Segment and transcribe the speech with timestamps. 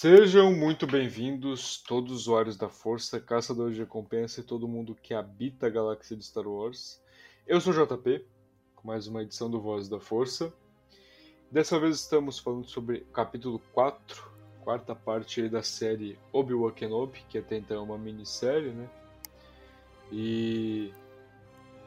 [0.00, 5.12] Sejam muito bem-vindos, todos os usuários da Força, caçadores de recompensa e todo mundo que
[5.12, 7.02] habita a galáxia de Star Wars.
[7.46, 8.24] Eu sou o JP,
[8.76, 10.50] com mais uma edição do Voz da Força.
[11.50, 14.32] Dessa vez estamos falando sobre o capítulo 4,
[14.64, 18.88] quarta parte da série Obi-Wan Kenobi, que até então é uma minissérie, né?
[20.10, 20.94] E...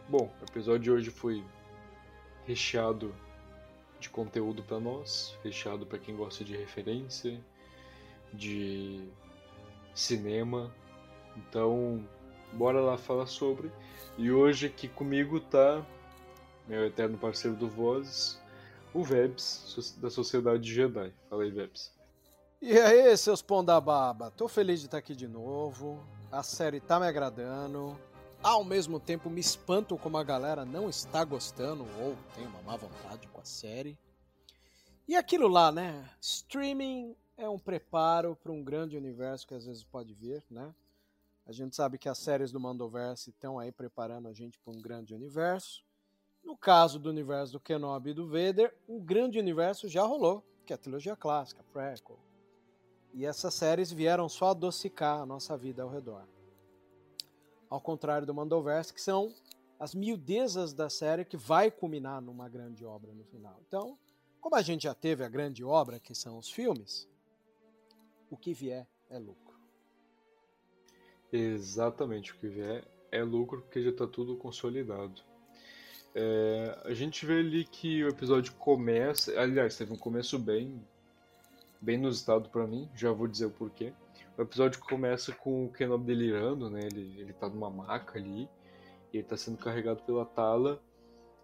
[0.08, 1.44] Bom, o episódio de hoje foi
[2.46, 3.12] recheado
[4.00, 7.42] de conteúdo para nós, recheado para quem gosta de referência,
[8.34, 9.08] de
[9.94, 10.74] cinema.
[11.38, 12.04] Então,
[12.54, 13.72] bora lá falar sobre.
[14.18, 15.86] E hoje aqui comigo tá
[16.68, 18.40] meu eterno parceiro do Vozes,
[18.94, 21.14] o Vebs, da Sociedade Jedi.
[21.30, 21.92] Fala aí, Vebs.
[22.62, 24.32] E aí, seus pão da baba?
[24.32, 26.02] Tô feliz de estar aqui de novo.
[26.32, 28.00] A série tá me agradando.
[28.42, 32.76] Ao mesmo tempo, me espanto como a galera não está gostando ou tem uma má
[32.76, 33.98] vontade com a série.
[35.08, 36.10] E aquilo lá, né?
[36.22, 40.74] Streaming é um preparo para um grande universo que às vezes pode vir, né?
[41.46, 44.82] A gente sabe que as séries do Mandoverse estão aí preparando a gente para um
[44.82, 45.84] grande universo.
[46.44, 50.72] No caso do universo do Kenobi e do Vader, o grande universo já rolou, que
[50.72, 52.18] é a trilogia clássica, prequel.
[53.14, 56.26] E essas séries vieram só adocicar a nossa vida ao redor.
[57.70, 59.34] Ao contrário do Mandoverse, que são
[59.80, 63.60] as miudezas da série que vai culminar numa grande obra no final.
[63.68, 63.98] Então,
[64.40, 67.08] como a gente já teve a grande obra, que são os filmes,
[68.34, 69.56] o que vier é lucro.
[71.32, 75.22] Exatamente, o que vier é lucro porque já está tudo consolidado.
[76.16, 80.82] É, a gente vê ali que o episódio começa, aliás, teve um começo bem,
[81.80, 83.94] bem inusitado para mim, já vou dizer o porquê.
[84.38, 86.82] O episódio começa com o Kenobi delirando, né?
[86.92, 88.50] Ele, ele tá numa maca ali,
[89.12, 90.82] e ele tá sendo carregado pela Tala,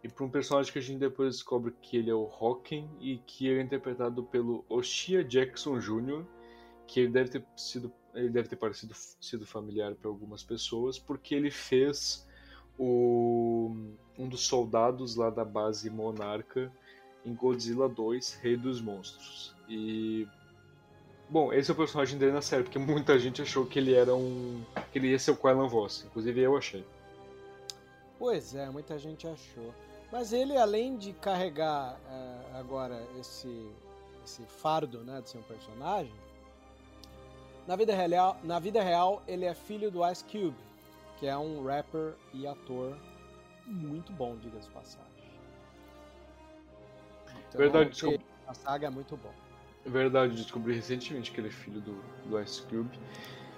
[0.04, 3.18] e por um personagem que a gente depois descobre que ele é o Hawking e
[3.18, 6.26] que ele é interpretado pelo Oshia Jackson Jr.,
[6.90, 11.36] que ele deve ter sido ele deve ter parecido sido familiar para algumas pessoas porque
[11.36, 12.28] ele fez
[12.78, 13.72] o,
[14.18, 16.72] um dos soldados lá da base Monarca
[17.24, 19.56] em Godzilla 2 Rei dos Monstros.
[19.69, 20.28] E
[21.30, 24.16] bom esse é o personagem dele na série porque muita gente achou que ele era
[24.16, 26.06] um que ele ia ser o Kylan Voss.
[26.08, 26.84] Inclusive eu achei.
[28.18, 29.74] Pois é, muita gente achou.
[30.12, 33.72] Mas ele, além de carregar uh, agora esse,
[34.25, 36.12] esse fardo né, de ser um personagem,
[37.69, 40.56] na vida, real, na vida real ele é filho do Ice Cube,
[41.19, 42.98] que é um rapper e ator
[43.68, 45.07] muito bom, diga-se de passagem.
[47.48, 48.24] Então, Verdade, desculpa.
[48.48, 49.31] A saga é muito bom.
[49.86, 52.89] Verdade, descobri recentemente que ele é filho do, do Ice Cube.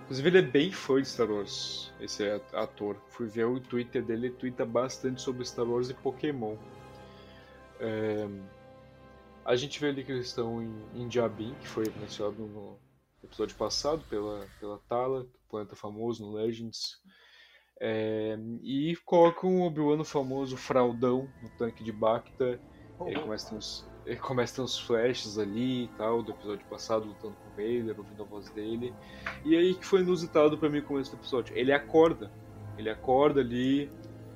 [0.03, 2.97] Inclusive, ele é bem fã de Star Wars, esse ator.
[3.07, 6.57] Fui ver o Twitter dele, ele twitta bastante sobre Star Wars e Pokémon.
[7.79, 8.27] É...
[9.45, 12.77] A gente vê ali que eles estão em, em Jabin, que foi mencionado no
[13.23, 17.00] episódio passado pela, pela Tala, planeta famoso no Legends.
[17.79, 18.38] É...
[18.63, 22.59] E colocam o Obi-Wan famoso fraldão no tanque de Bacta.
[23.06, 26.31] Ele começa a ter uns, ele começa a ter uns flashes ali e tal, do
[26.31, 28.94] episódio passado, lutando com o Vader, ouvindo a voz dele.
[29.44, 31.57] E aí que foi inusitado para mim o começo do episódio.
[31.57, 32.31] Ele acorda.
[32.77, 33.89] Ele acorda ali,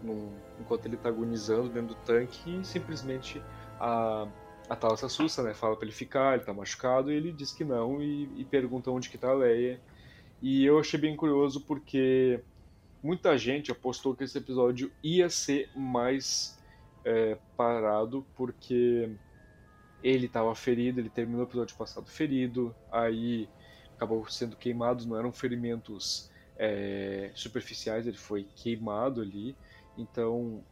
[0.04, 3.42] num, enquanto ele tá agonizando dentro do tanque, e simplesmente
[3.80, 4.28] a,
[4.70, 5.54] a Tala se assusta, né?
[5.54, 8.92] Fala pra ele ficar, ele tá machucado, e ele diz que não, e, e pergunta
[8.92, 9.80] onde que tá a Leia.
[10.42, 12.40] E eu achei bem curioso porque
[13.02, 16.60] muita gente apostou que esse episódio ia ser mais
[17.04, 19.10] é, parado, porque
[20.04, 23.50] ele estava ferido, ele terminou o episódio passado ferido, aí
[23.96, 29.56] acabou sendo queimado, não eram ferimentos é, superficiais, ele foi queimado ali,
[29.98, 30.64] então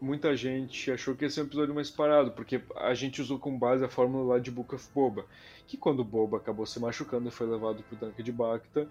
[0.00, 3.58] muita gente achou que esse é um episódio mais parado, porque a gente usou como
[3.58, 5.24] base a fórmula lá de Book of Boba,
[5.66, 8.88] que quando Boba acabou se machucando e foi levado pro tanque de Bacta,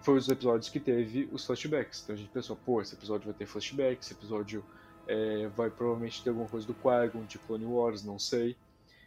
[0.00, 2.02] foi os episódios que teve os flashbacks.
[2.02, 4.64] Então a gente pensou, pô, esse episódio vai ter flashback, esse episódio
[5.06, 8.56] é, vai provavelmente ter alguma coisa do Qui-Gon, de Clone Wars, não sei.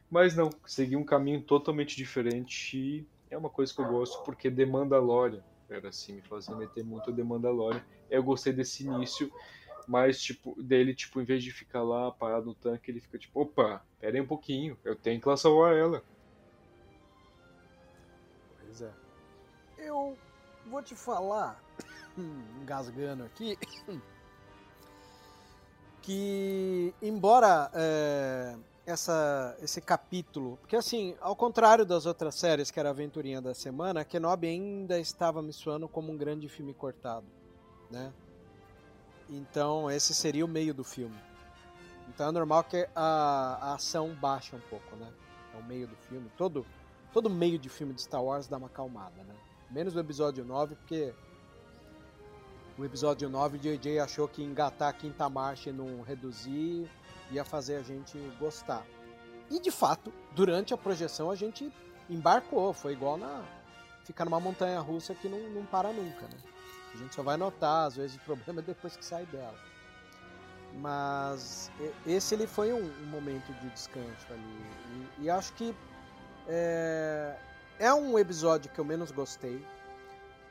[0.10, 4.52] Mas não, segui um caminho totalmente diferente e é uma coisa que eu gosto porque
[4.52, 7.82] The Mandalorian era assim, me fazia meter muito The Mandalorian.
[8.10, 9.32] Eu gostei desse início,
[9.92, 13.42] mas tipo, dele, tipo, em vez de ficar lá parado no tanque, ele fica tipo,
[13.42, 16.02] opa, pera aí um pouquinho, eu tenho que lá salvar ela.
[18.58, 18.92] Pois é.
[19.78, 20.18] Eu
[20.68, 21.62] vou te falar,
[22.62, 23.58] engasgando aqui,
[26.02, 28.56] que embora é,
[28.86, 30.56] essa, esse capítulo.
[30.62, 35.42] Porque, assim, ao contrário das outras séries, que era Aventurinha da Semana, Kenobi ainda estava
[35.42, 37.28] me soando como um grande filme cortado,
[37.90, 38.14] né?
[39.32, 41.18] Então, esse seria o meio do filme.
[42.10, 45.10] Então, é normal que a, a ação baixe um pouco, né?
[45.56, 46.30] É o meio do filme.
[46.38, 46.66] Todo,
[47.14, 49.34] todo meio de filme de Star Wars dá uma acalmada, né?
[49.70, 51.14] Menos o episódio 9, porque
[52.78, 56.90] o episódio 9 o JJ achou que engatar a quinta marcha e não reduzir
[57.32, 58.86] ia fazer a gente gostar.
[59.50, 61.72] E de fato, durante a projeção a gente
[62.10, 63.44] embarcou, foi igual na
[64.04, 66.38] ficar numa montanha russa que não, não para nunca, né?
[66.94, 69.58] A gente só vai notar, às vezes, o problema depois que sai dela.
[70.76, 71.70] Mas
[72.06, 75.10] esse ele foi um, um momento de descanso ali.
[75.20, 75.76] E, e acho que
[76.48, 77.38] é,
[77.80, 79.66] é, um episódio que eu menos gostei.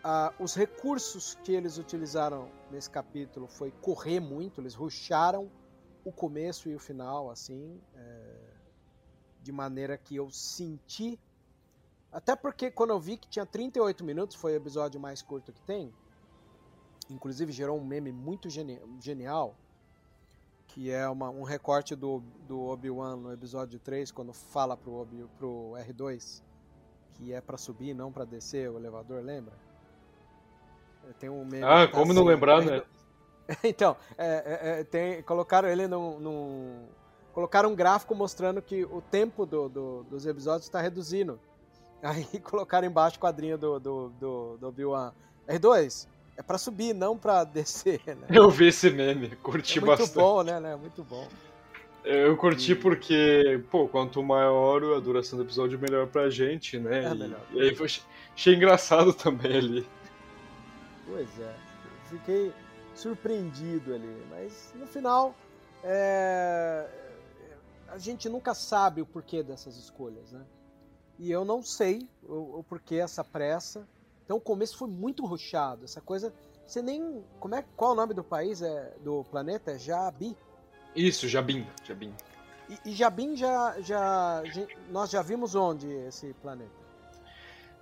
[0.02, 5.50] Ah, os recursos que eles utilizaram nesse capítulo foi correr muito, eles rusharam
[6.04, 8.54] o começo e o final, assim, é,
[9.42, 11.18] de maneira que eu senti.
[12.10, 15.60] Até porque quando eu vi que tinha 38 minutos, foi o episódio mais curto que
[15.62, 15.92] tem.
[17.10, 19.54] Inclusive gerou um meme muito geni genial,
[20.68, 25.26] que é uma, um recorte do, do Obi-Wan no episódio 3, quando fala pro, Obi,
[25.38, 26.42] pro R2
[27.20, 29.52] que é para subir, não para descer o elevador, lembra?
[31.18, 31.64] Tem um meme.
[31.64, 32.82] Ah, tá como assim, não lembrar, né?
[33.62, 36.86] então, é, é, é, tem, colocaram ele num, num,
[37.32, 41.38] Colocaram um gráfico mostrando que o tempo do, do, dos episódios está reduzindo.
[42.02, 45.12] Aí colocaram embaixo o quadrinho do, do, do, do Obi-Wan.
[45.48, 46.06] R2,
[46.40, 48.26] é para subir, não para descer, né?
[48.30, 50.16] Eu vi esse meme, curti é muito bastante.
[50.16, 50.76] Muito bom, né, né?
[50.76, 51.28] Muito bom.
[52.02, 52.74] Eu curti e...
[52.74, 57.04] porque, pô, quanto maior a duração do episódio, melhor pra gente, né?
[57.04, 57.40] É melhor.
[57.52, 57.76] E, e aí
[58.34, 59.86] achei engraçado também ali.
[61.06, 61.54] Pois é.
[62.08, 62.52] Fiquei
[62.94, 64.22] surpreendido ali.
[64.30, 65.34] Mas no final,
[65.84, 66.88] é...
[67.88, 70.40] a gente nunca sabe o porquê dessas escolhas, né?
[71.18, 73.86] E eu não sei o, o porquê essa pressa.
[74.30, 75.84] Então o começo foi muito ruchado.
[75.84, 76.32] Essa coisa.
[76.64, 77.20] Você nem.
[77.40, 78.62] Como é, qual é o nome do país?
[78.62, 79.72] É, do planeta?
[79.72, 80.36] É Jabi?
[80.94, 81.66] Isso, Jabim.
[81.82, 82.14] Jabim.
[82.68, 84.40] E, e Jabim já, já.
[84.88, 86.70] Nós já vimos onde esse planeta?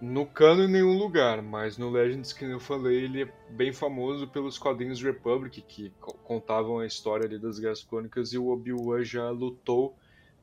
[0.00, 4.26] No cano em nenhum lugar, mas no Legends, que eu falei, ele é bem famoso
[4.26, 5.92] pelos quadrinhos Republic, que
[6.24, 9.94] contavam a história ali das Guerras Clônicas, e o Obi-Wan já lutou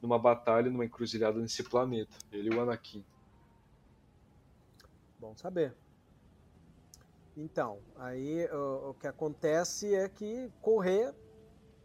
[0.03, 3.03] numa batalha, numa encruzilhada nesse planeta, ele e o Anakin.
[5.19, 5.73] Bom saber.
[7.37, 11.13] Então, aí o, o que acontece é que correr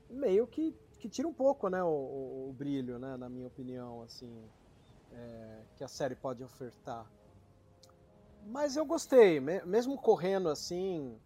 [0.09, 4.03] meio que, que tira um pouco, né, o, o, o brilho, né, na minha opinião,
[4.03, 4.49] assim,
[5.13, 7.11] é, que a série pode ofertar.
[8.47, 11.21] Mas eu gostei, mesmo correndo assim,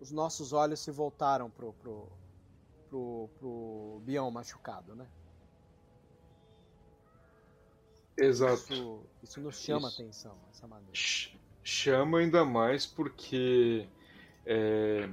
[0.00, 2.08] os nossos olhos se voltaram pro, pro,
[2.88, 5.08] pro, pro Bião machucado, né?
[8.16, 8.72] Exato.
[8.72, 10.02] Isso, isso nos chama isso.
[10.02, 10.92] atenção, essa maneira.
[11.62, 13.86] Chama ainda mais porque
[14.44, 15.08] é,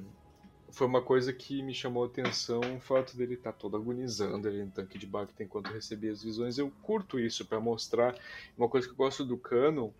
[0.71, 4.47] foi uma coisa que me chamou a atenção o fato dele estar tá todo agonizando
[4.47, 6.57] ali no tanque de Bacta enquanto recebia as visões.
[6.57, 8.15] Eu curto isso para mostrar.
[8.57, 9.91] Uma coisa que eu gosto do canon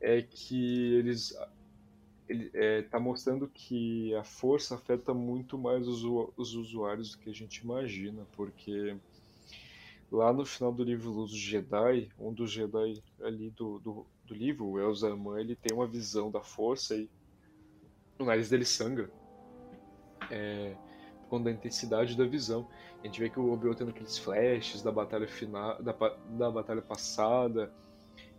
[0.00, 1.36] é que eles
[2.28, 6.02] ele é, tá mostrando que a força afeta muito mais os,
[6.36, 8.96] os usuários do que a gente imagina, porque
[10.12, 14.66] lá no final do livro Luz Jedi, um dos Jedi ali do, do, do livro,
[14.66, 17.08] o Elzaman, ele tem uma visão da força e
[18.18, 19.10] o nariz dele sangra.
[20.30, 20.76] É,
[21.32, 22.68] quando a intensidade da visão.
[23.02, 25.92] A gente vê que o Obi-Wan tendo aqueles flashes da batalha final, da,
[26.28, 27.72] da batalha passada,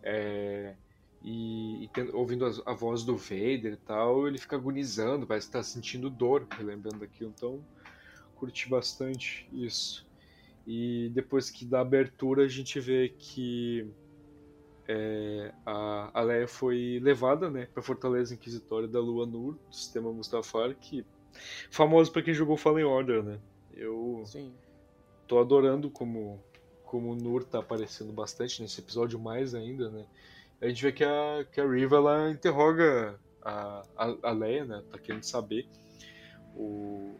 [0.04, 0.76] é,
[1.24, 5.48] e, e tendo, ouvindo a, a, voz do Vader e tal, ele fica agonizando, parece
[5.48, 7.34] que tá sentindo dor, relembrando aquilo.
[7.36, 7.66] Então,
[8.36, 10.06] curti bastante isso.
[10.66, 13.92] E depois que dá abertura, a gente vê que
[14.88, 19.76] é, a, a Leia foi levada né, para a Fortaleza Inquisitória da Lua Nur, do
[19.76, 21.06] sistema Mustafar, que
[21.70, 23.40] famoso para quem jogou Fallen Order, né?
[23.74, 24.54] Eu Sim.
[25.28, 26.44] tô adorando como
[26.86, 30.06] como o Nur tá aparecendo bastante nesse episódio mais ainda, né?
[30.62, 34.84] A gente vê que a, que a Riva ela interroga a, a, a Leia, né?
[34.92, 35.68] Tá querendo saber
[36.56, 37.16] o,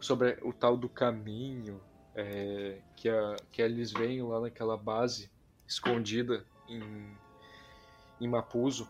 [0.00, 1.80] sobre o tal do caminho
[2.20, 5.30] é, que, a, que eles veem lá naquela base
[5.66, 6.82] escondida em,
[8.20, 8.88] em Mapuzo.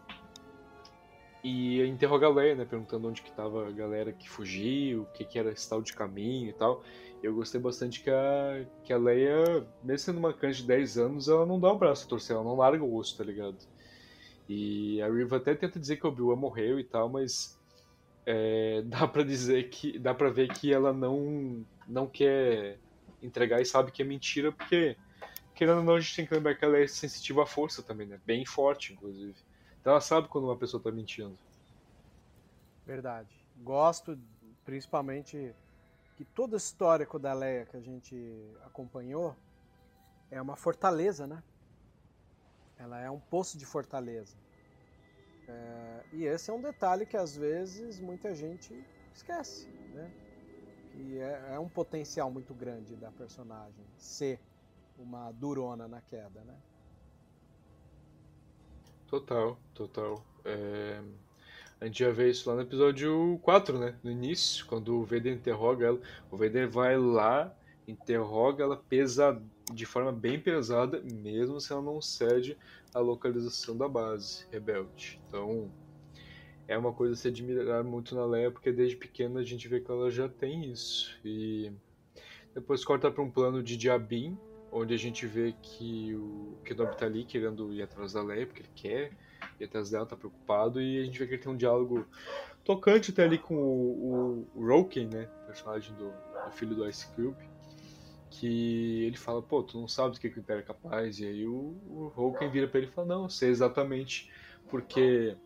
[1.43, 2.65] E interroga a Leia, né?
[2.67, 5.95] Perguntando onde que tava a galera que fugiu, o que, que era esse tal de
[5.95, 6.83] caminho e tal.
[7.23, 11.29] Eu gostei bastante que a, que a Leia, mesmo sendo uma canja de 10 anos,
[11.29, 13.57] ela não dá o braço a torcer, ela não larga o osso, tá ligado?
[14.49, 17.59] E a Riva até tenta dizer que o Obi-Wan morreu e tal, mas
[18.27, 22.79] é, dá para dizer que dá para ver que ela não não quer
[23.23, 24.97] entregar e sabe que é mentira porque
[25.55, 28.07] querendo ou não a gente tem que lembrar que ela é sensitiva à força também,
[28.07, 28.19] né?
[28.25, 29.35] Bem forte, inclusive.
[29.81, 31.39] Então ela sabe quando uma pessoa tá mentindo.
[32.87, 33.29] Verdade.
[33.59, 34.19] Gosto
[34.65, 35.55] principalmente
[36.17, 38.17] que todo o histórico da Leia que a gente
[38.65, 39.37] acompanhou
[40.31, 41.43] é uma fortaleza, né?
[42.79, 44.37] Ela é um poço de fortaleza.
[45.49, 48.73] É, e esse é um detalhe que às vezes muita gente
[49.15, 50.11] esquece, né?
[50.93, 54.41] Que é, é um potencial muito grande da personagem ser
[54.99, 56.57] uma durona na queda, né?
[59.07, 60.25] Total, total.
[60.45, 61.03] É...
[61.81, 63.99] A gente já vê isso lá no episódio 4, né?
[64.03, 66.01] No início, quando o Vader interroga ela.
[66.31, 67.55] O Vader vai lá,
[67.89, 69.41] interroga ela pesa...
[69.73, 72.57] de forma bem pesada, mesmo se ela não cede
[72.95, 75.21] a localização da base rebelde.
[75.27, 75.71] Então,
[76.71, 79.81] é uma coisa a se admirar muito na Leia, porque desde pequena a gente vê
[79.81, 81.19] que ela já tem isso.
[81.25, 81.73] E
[82.55, 84.39] depois corta para um plano de Diabim,
[84.71, 88.63] onde a gente vê que o Kenobi tá ali querendo ir atrás da Leia, porque
[88.63, 89.11] ele quer
[89.59, 92.07] ir atrás dela, tá preocupado, e a gente vê que ele tem um diálogo
[92.63, 96.13] tocante até ali com o, o, o Roken, né, personagem do,
[96.45, 97.37] do, filho do Ice Cube,
[98.31, 101.27] que ele fala, pô, tu não sabe do que, que o Império é capaz, e
[101.27, 104.31] aí o, o Roken vira pra ele e fala, não, eu sei exatamente,
[104.69, 105.37] porque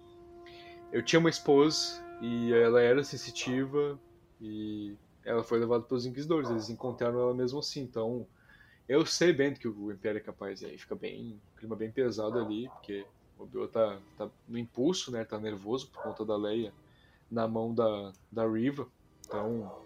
[0.95, 3.99] eu tinha uma esposa, e ela era sensitiva,
[4.41, 8.25] e ela foi levada pelos Inquisidores, eles encontraram ela mesmo assim, então
[8.89, 11.75] eu sei bem do que o Império é capaz, e aí fica bem, um clima
[11.75, 13.05] bem pesado ali, porque
[13.37, 16.73] o Obi-Wan tá, tá no impulso, né, tá nervoso por conta da Leia
[17.29, 18.87] na mão da, da Riva,
[19.27, 19.77] então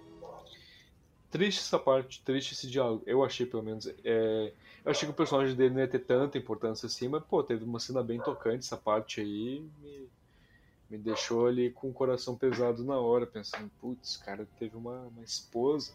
[1.31, 4.53] triste essa parte, triste esse diálogo, eu achei pelo menos, é,
[4.85, 7.65] eu achei que o personagem dele não ia ter tanta importância assim, mas pô, teve
[7.65, 9.67] uma cena bem tocante essa parte aí,
[10.89, 15.23] me deixou ali com o coração pesado na hora, pensando, putz, cara teve uma, uma
[15.23, 15.93] esposa,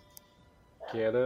[0.90, 1.20] que era,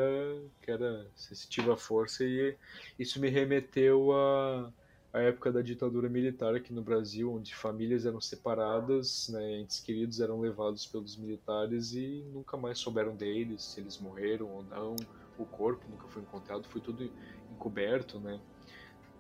[0.62, 2.58] que era sensitiva à força e
[2.98, 4.74] isso me remeteu à,
[5.12, 10.20] à época da ditadura militar aqui no Brasil, onde famílias eram separadas, né, entes queridos
[10.20, 14.96] eram levados pelos militares e nunca mais souberam deles, se eles morreram ou não,
[15.38, 17.12] o corpo nunca foi encontrado, foi tudo
[17.50, 18.40] encoberto, né,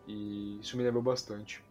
[0.08, 1.67] e isso me lembrou bastante.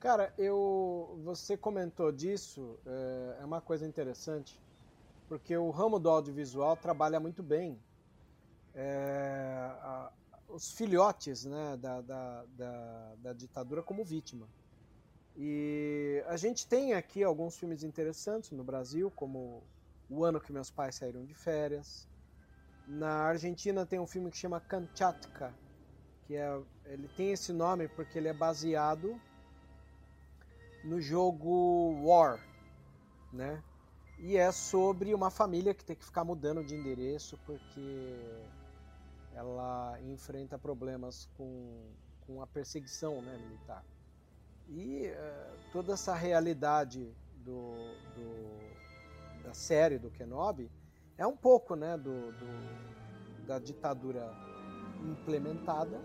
[0.00, 4.58] Cara, eu, você comentou disso, é, é uma coisa interessante
[5.28, 7.78] porque o ramo do audiovisual trabalha muito bem
[8.74, 10.10] é, a,
[10.48, 14.48] os filhotes né, da, da, da, da, ditadura como vítima.
[15.36, 19.62] E a gente tem aqui alguns filmes interessantes no Brasil, como
[20.08, 22.08] O Ano que Meus Pais Saíram de Férias.
[22.88, 25.54] Na Argentina tem um filme que chama Kamchatka,
[26.26, 29.20] que é, ele tem esse nome porque ele é baseado
[30.84, 32.40] no jogo War,
[33.32, 33.62] né?
[34.18, 38.18] E é sobre uma família que tem que ficar mudando de endereço porque
[39.34, 41.90] ela enfrenta problemas com,
[42.26, 43.84] com a perseguição né, militar.
[44.68, 47.12] E uh, toda essa realidade
[47.44, 47.72] do,
[48.14, 50.70] do, da série do Kenobi
[51.16, 54.30] é um pouco né, do, do, da ditadura
[55.02, 55.98] implementada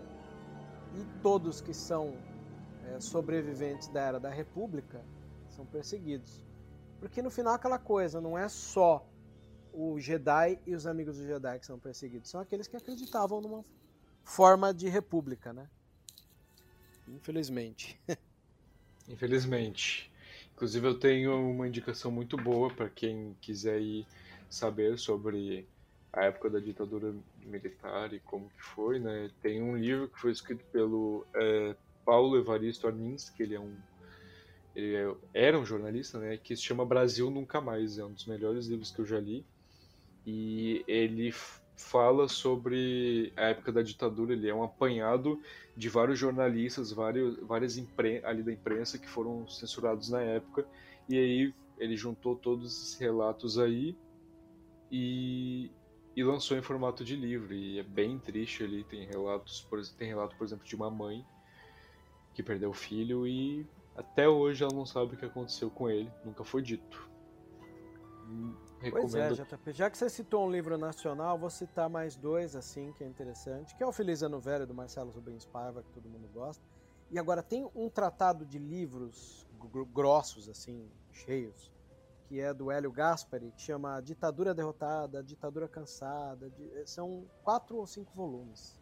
[0.94, 2.16] e todos que são
[2.94, 5.04] é, sobreviventes da Era da República
[5.50, 6.44] são perseguidos.
[6.98, 9.06] Porque no final aquela coisa, não é só
[9.72, 13.64] o Jedi e os amigos do Jedi que são perseguidos, são aqueles que acreditavam numa
[14.24, 15.68] forma de república, né?
[17.06, 18.00] Infelizmente.
[19.08, 20.10] Infelizmente.
[20.54, 24.06] Inclusive eu tenho uma indicação muito boa para quem quiser ir
[24.48, 25.68] saber sobre
[26.12, 27.14] a época da ditadura
[27.44, 29.30] militar e como que foi, né?
[29.42, 31.76] Tem um livro que foi escrito pelo é,
[32.06, 33.76] Paulo Evaristo Arnins, que ele é um
[34.76, 38.26] ele é, era um jornalista, né, que se chama Brasil Nunca Mais, é um dos
[38.26, 39.44] melhores livros que eu já li.
[40.26, 41.32] E ele
[41.76, 45.40] fala sobre a época da ditadura, ele é um apanhado
[45.74, 50.66] de vários jornalistas, vários, várias impren ali da imprensa que foram censurados na época,
[51.08, 53.96] e aí ele juntou todos esses relatos aí
[54.90, 55.70] e,
[56.14, 60.08] e lançou em formato de livro, e é bem triste ali, tem relatos, por, tem
[60.08, 61.24] relato, por exemplo, de uma mãe
[62.36, 63.66] que perdeu o filho e
[63.96, 67.10] até hoje ela não sabe o que aconteceu com ele, nunca foi dito.
[68.78, 69.10] Recomendo...
[69.10, 69.72] Pois é, JP.
[69.72, 73.74] Já que você citou um livro nacional, vou citar mais dois, assim, que é interessante,
[73.74, 76.62] que é o Feliz Ano Velho, do Marcelo Rubens Paiva, que todo mundo gosta.
[77.10, 79.46] E agora tem um tratado de livros
[79.94, 81.72] grossos, assim, cheios,
[82.28, 86.52] que é do Hélio Gaspari, que chama Ditadura Derrotada, Ditadura Cansada.
[86.84, 88.78] São quatro ou cinco volumes.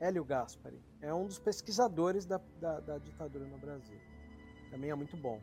[0.00, 3.98] Hélio Gaspari é um dos pesquisadores da, da, da ditadura no Brasil.
[4.70, 5.40] Também é muito bom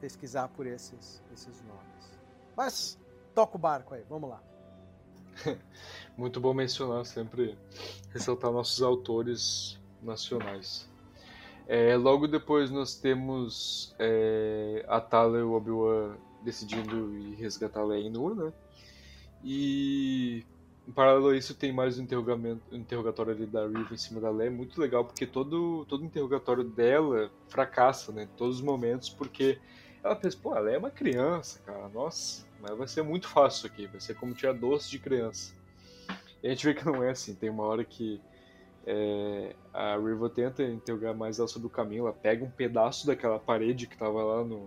[0.00, 2.18] pesquisar por esses, esses nomes.
[2.56, 2.98] Mas
[3.34, 4.42] toca o barco aí, vamos lá.
[6.16, 7.56] Muito bom mencionar sempre,
[8.10, 10.90] ressaltar nossos autores nacionais.
[11.66, 17.84] É, logo depois nós temos é, a Tala e o Obi-Wan decidindo ir resgatar a
[17.84, 18.52] Leia em Nur, né?
[19.44, 20.44] E
[20.90, 22.02] em paralelo a isso tem mais um
[22.72, 27.30] interrogatório ali da Riva em cima da Leia, muito legal porque todo todo interrogatório dela
[27.48, 28.28] fracassa, né?
[28.36, 29.60] Todos os momentos porque
[30.02, 33.66] ela pensa, pô, ela é uma criança, cara, nossa, mas vai ser muito fácil isso
[33.68, 35.54] aqui, vai ser como tirar doce de criança.
[36.42, 38.20] E a gente vê que não é assim, tem uma hora que
[38.84, 43.38] é, a Riva tenta interrogar mais ela sobre o caminho, ela pega um pedaço daquela
[43.38, 44.66] parede que tava lá no,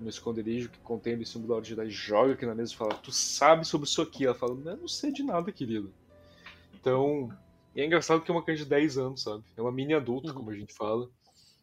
[0.00, 2.94] no esconderijo que contém o símbolo da Ordem Jedi, joga aqui na mesa e fala,
[2.94, 4.24] tu sabe sobre isso aqui?
[4.24, 5.92] Ela fala, não, não sei de nada, querido.
[6.74, 7.30] Então,
[7.76, 9.44] é engraçado que é uma criança de 10 anos, sabe?
[9.56, 10.34] É uma mini adulta, uhum.
[10.34, 11.08] como a gente fala.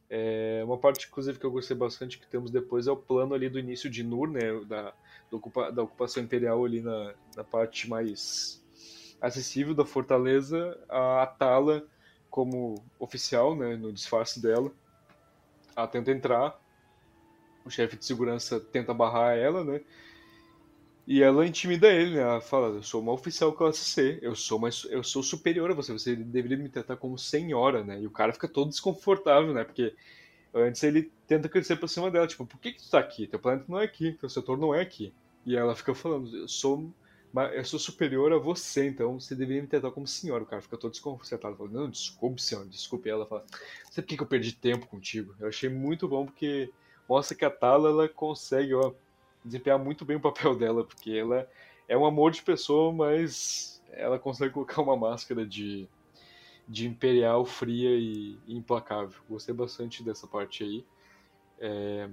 [0.10, 3.50] É, uma parte, inclusive, que eu gostei bastante que temos depois é o plano ali
[3.50, 4.94] do início de Nur, né, da,
[5.32, 8.64] ocupa, da ocupação imperial ali na, na parte mais
[9.20, 11.86] acessível da fortaleza, a Atala
[12.30, 14.72] como oficial, né, no disfarce dela,
[15.76, 16.60] ela tenta entrar,
[17.68, 19.82] o chefe de segurança tenta barrar ela, né,
[21.08, 22.22] e ela intimida ele, né?
[22.22, 25.74] Ela fala, eu sou uma oficial classe C, eu sou, uma, eu sou superior a
[25.74, 28.02] você, você deveria me tratar como senhora, né?
[28.02, 29.64] E o cara fica todo desconfortável, né?
[29.64, 29.96] Porque
[30.54, 33.26] antes ele tenta crescer pra cima dela, tipo, por que, que tu tá aqui?
[33.26, 35.14] Teu planeta não é aqui, teu setor não é aqui.
[35.46, 36.92] E ela fica falando, eu sou,
[37.54, 40.44] eu sou superior a você, então você deveria me tratar como senhora.
[40.44, 43.08] O cara fica todo desconcertado, falando, não, desculpe, senhora, desculpe.
[43.08, 43.46] E ela fala,
[43.90, 45.34] sabe por que eu perdi tempo contigo?
[45.40, 46.70] Eu achei muito bom porque
[47.08, 48.94] mostra que a Tala, ela consegue, ó,
[49.44, 51.48] desempenhar muito bem o papel dela, porque ela
[51.88, 55.88] é um amor de pessoa, mas ela consegue colocar uma máscara de,
[56.68, 59.20] de imperial fria e, e implacável.
[59.30, 60.86] Gostei bastante dessa parte aí.
[61.60, 62.10] É,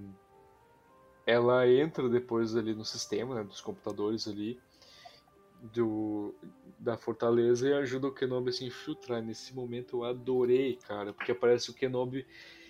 [1.26, 4.58] ela entra depois ali no sistema, né, dos computadores ali
[5.72, 6.34] do,
[6.78, 9.22] da fortaleza e ajuda o Kenobi a se infiltrar.
[9.22, 12.26] Nesse momento eu adorei, cara, porque aparece o Kenobi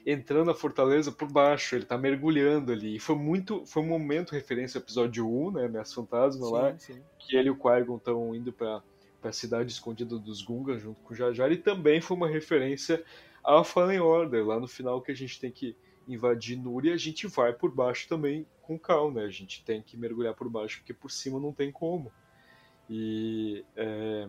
[0.06, 2.96] entrando na fortaleza por baixo, ele tá mergulhando ali.
[2.96, 6.78] E foi muito, foi um momento referência ao episódio 1, né, Ameaça Fantasma sim, lá,
[6.78, 7.02] sim.
[7.18, 8.82] que ele e o Qui-Gon estão indo para
[9.22, 13.02] a cidade escondida dos Gungan junto com o Jar Jar, e também foi uma referência
[13.42, 17.26] a Fallen Order, lá no final que a gente tem que invadir Núria, a gente
[17.26, 19.24] vai por baixo também com Cal, né?
[19.24, 22.12] A gente tem que mergulhar por baixo, porque por cima não tem como.
[22.88, 24.28] E é,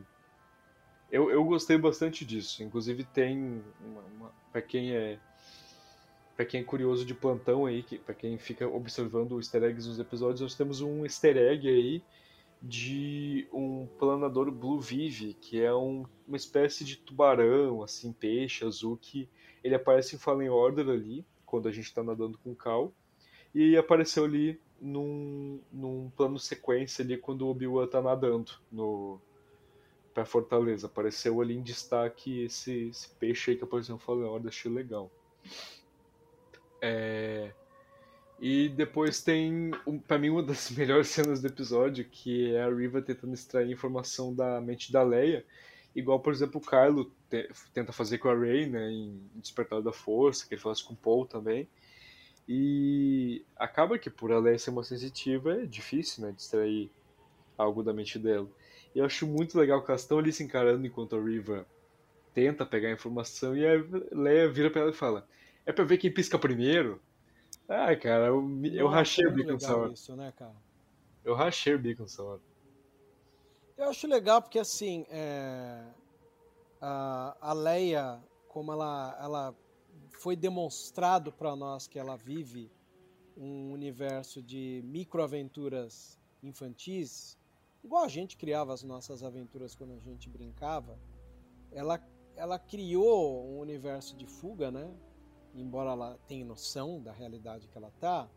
[1.11, 2.63] eu, eu gostei bastante disso.
[2.63, 5.19] Inclusive tem uma, uma para quem é
[6.35, 9.87] para quem é curioso de plantão aí, que, para quem fica observando os easter eggs
[9.87, 12.03] nos episódios, nós temos um easter egg aí
[12.61, 18.97] de um planador Blue Vive, que é um, uma espécie de tubarão, assim, peixe azul,
[18.97, 19.29] que
[19.63, 22.91] ele aparece em Fallen Order ali, quando a gente está nadando com Cal,
[23.53, 29.19] e apareceu ali num, num plano sequência ali quando o Obi-Wan tá nadando no
[30.13, 30.87] pra Fortaleza.
[30.87, 35.11] Apareceu ali em destaque esse, esse peixe aí que apareceu em Fallen Order, achei legal.
[36.85, 37.51] É...
[38.39, 39.71] E depois tem,
[40.07, 44.33] pra mim, uma das melhores cenas do episódio, que é a Riva tentando extrair informação
[44.33, 45.43] da mente da Leia.
[45.95, 49.93] Igual, por exemplo, o Kylo te, tenta fazer com a Rey, né, em Despertar da
[49.93, 51.67] Força, que ele faz com o Paul também.
[52.47, 56.91] E acaba que, por a Leia ser uma sensitiva, é difícil, né, de extrair
[57.57, 58.47] algo da mente dela.
[58.93, 61.65] E eu acho muito legal que elas estão ali se encarando enquanto a Riva
[62.33, 65.25] tenta pegar a informação e a Leia vira pra ela e fala:
[65.65, 67.01] É pra ver quem pisca primeiro?
[67.67, 69.91] Ah, cara, eu, eu rachei o bico nessa hora.
[69.91, 70.55] Isso, né, cara?
[71.23, 72.41] Eu rachei o bico nessa hora.
[73.75, 75.83] Eu acho legal porque, assim, é...
[76.79, 79.55] a, a Leia, como ela, ela
[80.19, 82.71] foi demonstrado para nós que ela vive
[83.35, 87.37] um universo de microaventuras infantis,
[87.83, 90.97] igual a gente criava as nossas aventuras quando a gente brincava,
[91.71, 91.99] ela,
[92.35, 94.89] ela criou um universo de fuga, né?
[95.61, 98.27] Embora ela tenha noção da realidade que ela tá,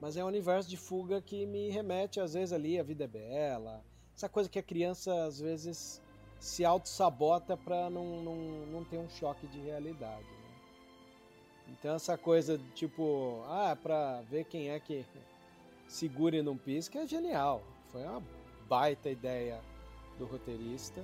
[0.00, 3.08] mas é um universo de fuga que me remete às vezes ali a vida é
[3.08, 6.02] bela, essa coisa que a criança às vezes
[6.38, 10.24] se auto-sabota para não, não, não ter um choque de realidade.
[10.24, 10.48] Né?
[11.68, 15.04] Então essa coisa tipo, ah, para ver quem é que
[15.86, 17.62] segura e não pisca é genial.
[17.90, 18.22] Foi uma
[18.68, 19.60] baita ideia
[20.18, 21.02] do roteirista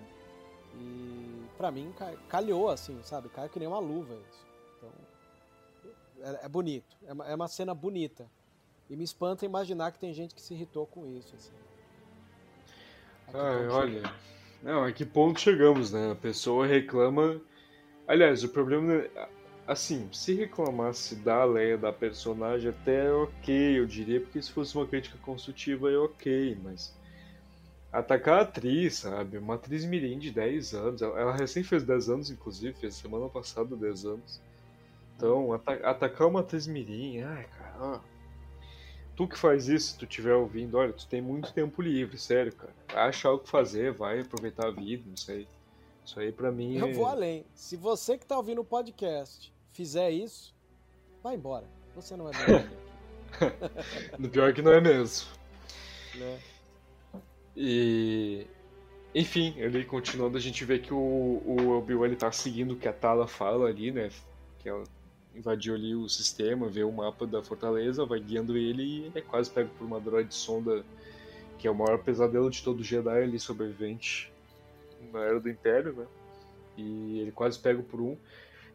[0.75, 1.93] e para mim
[2.29, 3.29] calhou assim, sabe?
[3.29, 4.54] Caiu que nem uma luva isso.
[6.25, 8.27] É, é bonito, é uma, é uma, cena bonita.
[8.89, 11.35] E me espanta imaginar que tem gente que se irritou com isso.
[11.37, 11.53] Assim.
[13.35, 14.03] Ah, olha,
[14.63, 16.13] não, a que ponto chegamos, né?
[16.13, 17.41] A pessoa reclama.
[18.09, 19.29] Aliás, o problema é.
[19.67, 24.77] Assim, se reclamasse da Leia, da personagem, até é ok, eu diria, porque se fosse
[24.77, 26.95] uma crítica construtiva é ok, mas.
[27.93, 29.39] Atacar a atriz, sabe?
[29.39, 31.03] Uma atriz mirim de 10 anos.
[31.03, 34.43] Ela recém fez 10 anos, inclusive, fez semana passada 10 anos.
[35.17, 38.01] Então, atacar uma Tesmirim, ai, cara, ó.
[39.17, 42.53] Tu que faz isso, se tu estiver ouvindo, olha, tu tem muito tempo livre, sério,
[42.53, 42.73] cara.
[42.89, 45.47] Acha algo que fazer, vai aproveitar a vida, não sei.
[46.05, 46.93] Isso aí pra mim Eu é...
[46.93, 47.47] vou além.
[47.55, 50.55] Se você que tá ouvindo o podcast fizer isso,
[51.23, 51.65] vai embora.
[51.95, 52.33] Você não é
[54.19, 55.29] No pior que não é mesmo.
[56.17, 56.39] Né?
[57.57, 58.47] E...
[59.15, 62.89] Enfim, ele continuando, a gente vê que o, o Obi-Wan ele tá seguindo o que
[62.89, 64.11] a Tala fala ali, né?
[64.59, 64.83] Que ela
[65.35, 69.51] invadiu ali o sistema, vê o mapa da fortaleza, vai guiando ele e é quase
[69.51, 70.85] pego por uma droid sonda
[71.59, 74.33] que é o maior pesadelo de todo Jedi ali sobrevivente
[75.13, 76.07] na era do Império, né?
[76.77, 78.17] E ele quase pega por um.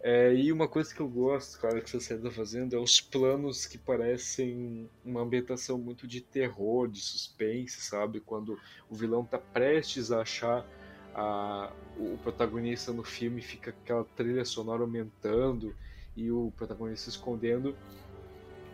[0.02, 3.02] É, e uma coisa que eu gosto, cara, que essa série tá fazendo é os
[3.02, 8.22] planos que parecem uma ambientação muito de terror, de suspense, sabe?
[8.22, 8.58] Quando
[8.89, 10.65] o vilão tá prestes a achar
[11.13, 15.76] a, o protagonista no filme, fica aquela trilha sonora aumentando
[16.19, 17.75] e o protagonista se escondendo.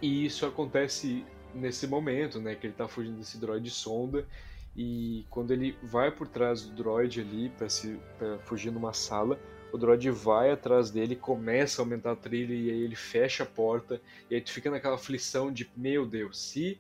[0.02, 4.28] E isso acontece nesse momento, né, que ele tá fugindo desse droid sonda.
[4.76, 9.40] E quando ele vai por trás do droid ali para se pra fugir numa sala,
[9.72, 13.46] o droid vai atrás dele, começa a aumentar a trilha e aí ele fecha a
[13.46, 14.02] porta.
[14.30, 16.80] E aí tu fica naquela aflição de meu Deus, se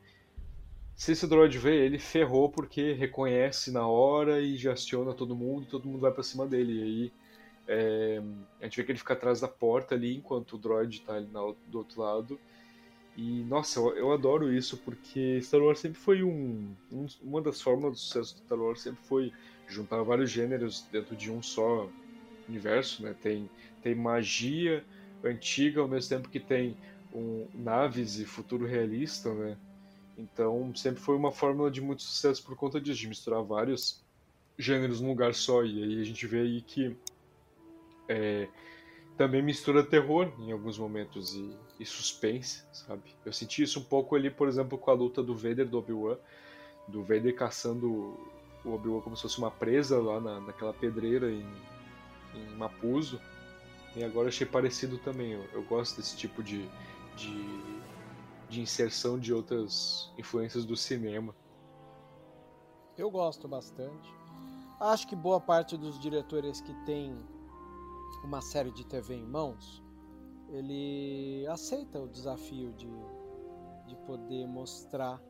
[0.95, 5.63] se esse droid vê ele ferrou porque reconhece na hora e já aciona todo mundo
[5.63, 6.73] e todo mundo vai para cima dele.
[6.73, 7.13] E aí
[7.67, 8.21] é,
[8.62, 11.28] a gente vê que ele fica atrás da porta ali enquanto o droid tá ali
[11.28, 12.39] na, do outro lado.
[13.17, 17.62] E nossa, eu, eu, adoro isso porque Star Wars sempre foi um, um, Uma das
[17.62, 19.32] formas do sucesso do Star Wars sempre foi
[19.67, 21.89] juntar vários gêneros dentro de um só
[22.47, 23.15] universo, né?
[23.21, 23.49] Tem,
[23.82, 24.84] tem magia
[25.23, 26.78] antiga ao mesmo tempo que tem
[27.13, 29.58] um, naves e futuro realista, né?
[30.17, 34.04] Então sempre foi uma fórmula de muito sucesso por conta disso, de misturar vários
[34.58, 35.63] gêneros num lugar só.
[35.63, 36.95] E aí a gente vê aí que
[38.08, 38.48] é,
[39.18, 43.15] também mistura terror em alguns momentos e, e, suspense, sabe?
[43.26, 46.18] Eu senti isso um pouco ali, por exemplo, com a luta do Vader do Obi-Wan,
[46.88, 48.18] do Vader caçando
[48.63, 51.46] o Obi-Wan como se fosse uma presa lá na, naquela pedreira em,
[52.34, 53.20] em Mapuzo.
[53.96, 55.32] E agora achei parecido também.
[55.32, 56.70] Eu, eu gosto desse tipo de,
[57.15, 57.63] de,
[58.50, 61.34] de inserção de outras influências do cinema.
[62.98, 64.13] Eu gosto bastante.
[64.80, 67.18] Acho que boa parte dos diretores que tem
[68.26, 69.84] uma série de TV em mãos,
[70.50, 72.90] ele aceita o desafio de,
[73.88, 75.22] de poder mostrar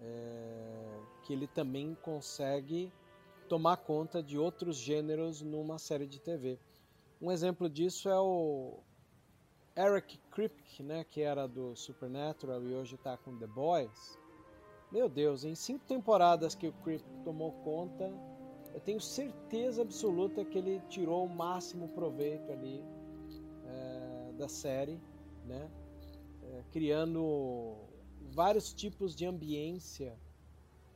[0.00, 2.92] é, que ele também consegue
[3.48, 6.58] tomar conta de outros gêneros numa série de TV.
[7.22, 8.80] Um exemplo disso é o
[9.76, 14.18] Eric Kripke, né, que era do Supernatural e hoje está com The Boys.
[14.90, 18.12] Meu Deus, em cinco temporadas que o Kripke tomou conta,
[18.74, 22.84] eu tenho certeza absoluta que ele tirou o máximo proveito ali
[23.64, 25.00] é, da série.
[25.44, 25.70] né?
[26.42, 27.76] É, criando
[28.32, 30.18] vários tipos de ambiência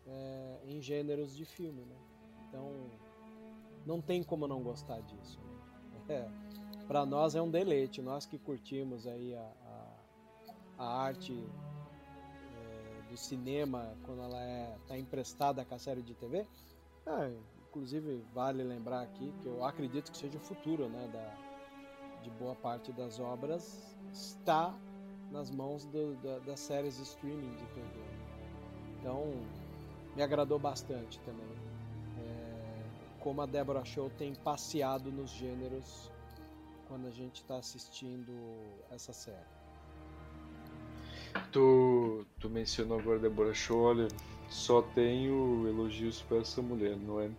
[0.07, 1.97] é, em gêneros de filme, né?
[2.49, 2.91] Então
[3.87, 5.39] não tem como não gostar disso.
[5.41, 5.49] Né?
[6.11, 6.27] É,
[6.87, 11.35] Para nós é um deleite, nós que curtimos aí a, a, a arte
[12.57, 16.47] é, do cinema quando ela está é, emprestada com a série de TV.
[17.69, 22.55] Inclusive vale lembrar aqui que eu acredito que seja o futuro, né, da, de boa
[22.55, 24.75] parte das obras está
[25.31, 28.01] nas mãos do, da, das séries de streaming de TV.
[28.99, 29.33] Então
[30.17, 31.47] me agradou bastante também
[32.19, 36.11] é, como a Deborah Show tem passeado nos gêneros
[36.89, 38.33] quando a gente está assistindo
[38.91, 39.59] essa série.
[41.53, 44.09] Tu, tu mencionou agora Deborah Show, olha,
[44.49, 47.31] só tenho elogios para essa mulher, não é?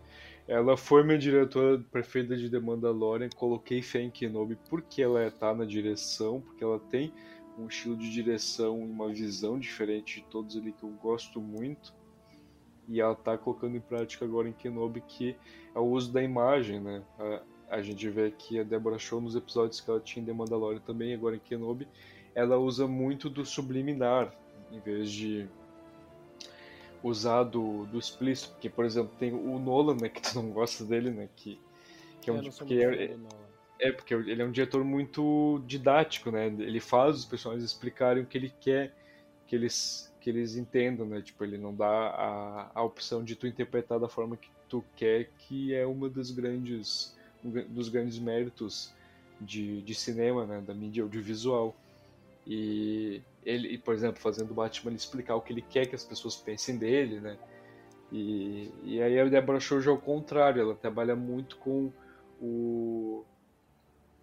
[0.47, 5.53] Ela foi minha diretora perfeita de The Mandalorian, coloquei fé em Kenobi porque ela tá
[5.53, 7.13] na direção, porque ela tem
[7.57, 11.93] um estilo de direção uma visão diferente de todos ali que eu gosto muito.
[12.87, 15.35] E ela tá colocando em prática agora em Kenobi que
[15.75, 17.03] é o uso da imagem, né?
[17.19, 17.41] A,
[17.77, 20.79] a gente vê aqui a Deborah Show nos episódios que ela tinha em The Mandalorian
[20.79, 21.87] também, agora em Kenobi,
[22.33, 24.33] ela usa muito do subliminar,
[24.71, 25.47] em vez de
[27.03, 30.83] usar do, do explícito, porque, por exemplo, tem o Nolan, né, que tu não gosta
[30.83, 31.59] dele, né, que,
[32.21, 32.41] que é um...
[32.41, 33.17] Porque é,
[33.79, 38.25] é, porque ele é um diretor muito didático, né, ele faz os personagens explicarem o
[38.25, 38.93] que ele quer
[39.49, 43.47] que eles, que eles entendam, né, tipo, ele não dá a, a opção de tu
[43.47, 48.93] interpretar da forma que tu quer, que é uma dos grandes, um dos grandes méritos
[49.41, 51.75] de, de cinema, né, da mídia audiovisual.
[52.45, 56.35] E ele, por exemplo, fazendo o Batman explicar o que ele quer que as pessoas
[56.35, 57.37] pensem dele, né?
[58.11, 61.91] E, e aí a Deborah Show é o contrário, ela trabalha muito com
[62.41, 63.23] o,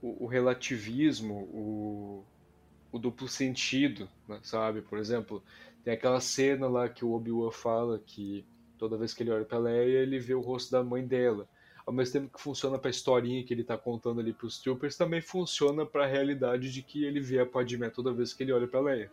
[0.03, 2.25] o, o relativismo, o,
[2.91, 4.83] o, duplo sentido, né, sabe?
[4.83, 5.43] Por exemplo,
[5.85, 8.45] tem aquela cena lá que o Obi-Wan fala que
[8.77, 11.49] toda vez que ele olha pra Leia, ele vê o rosto da mãe dela
[11.87, 14.59] ao mesmo tempo que funciona para a historinha que ele está contando ali para os
[14.59, 18.43] troopers, também funciona para a realidade de que ele vê a Padmé toda vez que
[18.43, 19.11] ele olha para Leia.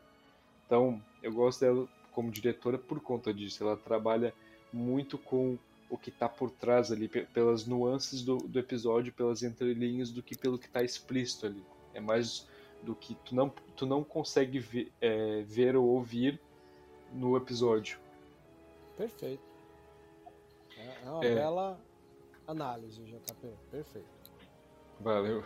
[0.66, 3.64] Então, eu gosto dela como diretora por conta disso.
[3.64, 4.34] Ela trabalha
[4.72, 5.56] muito com
[5.88, 10.36] o que está por trás ali, pelas nuances do, do episódio, pelas entrelinhas, do que
[10.36, 11.64] pelo que está explícito ali.
[11.94, 12.50] É mais
[12.82, 16.42] do que tu não, tu não consegue ver, é, ver ou ouvir
[17.14, 18.00] no episódio.
[18.98, 19.44] Perfeito.
[20.76, 21.36] É, é uma é.
[21.36, 21.80] bela
[22.48, 23.48] análise, JP.
[23.72, 24.08] Perfeito.
[25.00, 25.44] Valeu.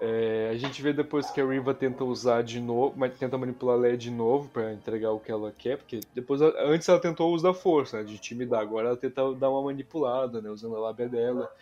[0.00, 3.76] É, a gente vê depois que a Riva tenta usar de novo, mas tenta manipular
[3.76, 7.34] a Leia de novo para entregar o que ela quer, porque depois antes ela tentou
[7.34, 11.06] usar força, né, de intimidar, agora ela tenta dar uma manipulada, né, usando a lábia
[11.06, 11.52] dela,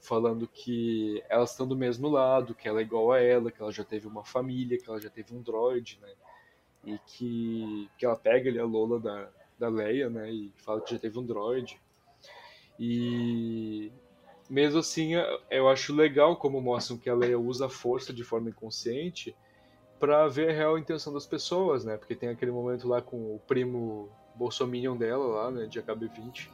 [0.00, 3.70] falando que elas estão do mesmo lado, que ela é igual a ela, que ela
[3.70, 6.12] já teve uma família, que ela já teve um droid, né,
[6.86, 9.28] e que, que ela pega ali a Lola da,
[9.58, 11.78] da Leia, né, e fala que já teve um droid.
[12.84, 13.92] E
[14.50, 15.12] mesmo assim,
[15.48, 19.36] eu acho legal como mostram que a Leia usa a força de forma inconsciente
[20.00, 21.96] para ver a real intenção das pessoas, né?
[21.96, 26.48] Porque tem aquele momento lá com o primo bolsominion dela lá, né, de AKB20,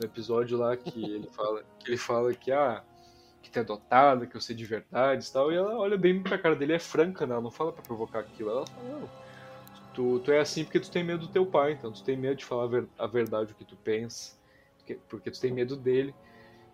[0.00, 2.82] no episódio lá que ele fala que ele fala que ah,
[3.40, 6.36] que tem adotada, que eu sei de verdade e tal, e ela olha bem pra
[6.36, 7.34] cara dele, é franca, né?
[7.34, 9.08] Ela não fala para provocar aquilo, ela fala, não,
[9.94, 12.38] tu, tu é assim porque tu tem medo do teu pai, então tu tem medo
[12.38, 14.39] de falar a verdade, o que tu pensa
[15.08, 16.14] porque, tu tem medo dele.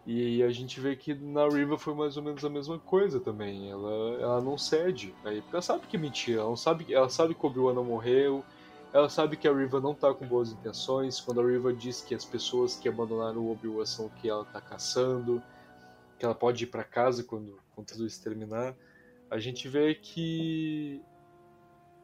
[0.07, 3.71] E a gente vê que na Riva foi mais ou menos a mesma coisa também.
[3.71, 5.13] Ela, ela não cede.
[5.25, 8.45] Aí, ela sabe que é mentira, ela, sabe, ela sabe que o Obi-Wan não morreu,
[8.93, 11.21] ela sabe que a Riva não tá com boas intenções.
[11.21, 14.61] Quando a Riva diz que as pessoas que abandonaram o Obi-Wan são que ela tá
[14.61, 15.43] caçando,
[16.19, 18.77] que ela pode ir para casa quando, quando tudo isso terminar,
[19.31, 21.03] a gente vê que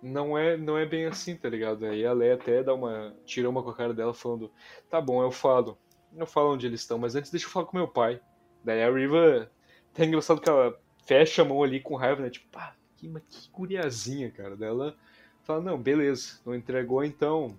[0.02, 1.86] não é não é bem assim, tá ligado?
[1.86, 4.50] Aí a Leia até dá uma tirou uma com a cara dela falando:
[4.90, 5.78] "Tá bom, eu falo,
[6.14, 8.20] não falo onde eles estão, mas antes deixa eu falar com meu pai.
[8.64, 9.50] Daí a Riva.
[9.94, 12.30] Tá engraçado que ela fecha a mão ali com raiva, né?
[12.30, 14.56] Tipo, pá, que, que curiazinha, cara.
[14.56, 14.96] Daí ela
[15.42, 17.56] fala, não, beleza, não entregou então.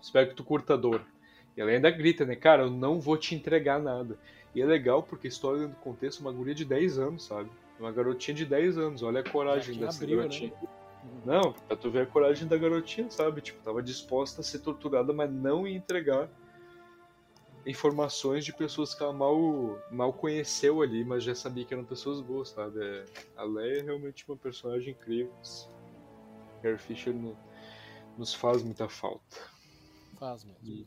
[0.00, 1.04] Espero que tu curta a dor.
[1.56, 2.34] E ela ainda grita, né?
[2.34, 4.18] Cara, eu não vou te entregar nada.
[4.54, 7.24] E é legal porque a história dentro do contexto é uma guria de 10 anos,
[7.24, 7.50] sabe?
[7.78, 9.02] Uma garotinha de 10 anos.
[9.02, 10.52] Olha a coragem dessa abriu, garotinha.
[10.60, 10.68] Né?
[11.24, 13.40] Não, pra tu ver a coragem da garotinha, sabe?
[13.40, 16.28] Tipo, tava disposta a ser torturada, mas não ia entregar
[17.66, 19.36] informações de pessoas que ela mal,
[19.90, 22.84] mal conheceu ali, mas já sabia que eram pessoas boas, sabe?
[22.84, 23.04] É,
[23.36, 25.32] a Leia é realmente uma personagem incrível.
[26.62, 27.36] Harry Fisher no,
[28.16, 29.36] nos faz muita falta.
[30.18, 30.58] Faz mesmo.
[30.62, 30.86] E...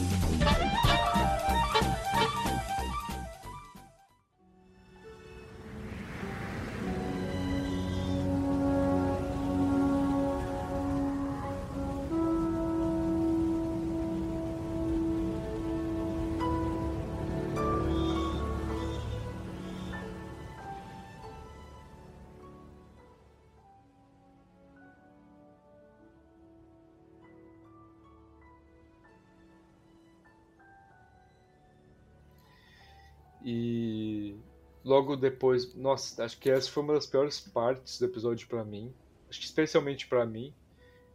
[34.91, 38.93] Logo depois, nossa, acho que essa foi uma das piores partes do episódio pra mim,
[39.29, 40.53] acho que especialmente pra mim,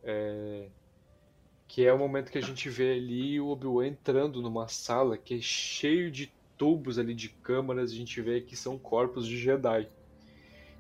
[0.03, 0.69] é,
[1.69, 5.35] que é o momento que a gente vê ali o Obi-Wan entrando numa sala que
[5.35, 9.87] é cheio de tubos ali de câmaras, a gente vê que são corpos de Jedi.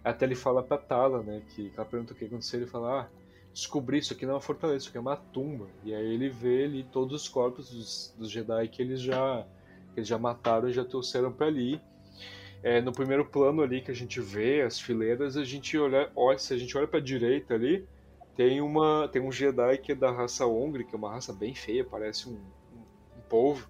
[0.02, 3.08] Até ele fala pra Tala, né, que ela pergunta o que aconteceu, ele fala, ah,
[3.52, 5.66] descobri isso aqui não é uma fortaleza, isso aqui é uma tumba.
[5.84, 9.46] E aí ele vê ali todos os corpos dos, dos Jedi que eles já
[9.92, 11.78] que eles já mataram e já trouxeram para ali.
[12.66, 16.36] É, no primeiro plano ali que a gente vê as fileiras, a gente olha, olha
[16.36, 17.86] se a gente olha para direita ali,
[18.34, 21.54] tem uma tem um Jedi que é da raça Ongre, que é uma raça bem
[21.54, 23.68] feia, parece um, um, um povo.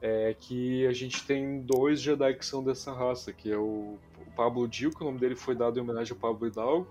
[0.00, 4.30] É, que a gente tem dois Jedi que são dessa raça, que é o, o
[4.34, 6.88] Pablo Dil, que o nome dele foi dado em homenagem ao Pablo Hidalgo,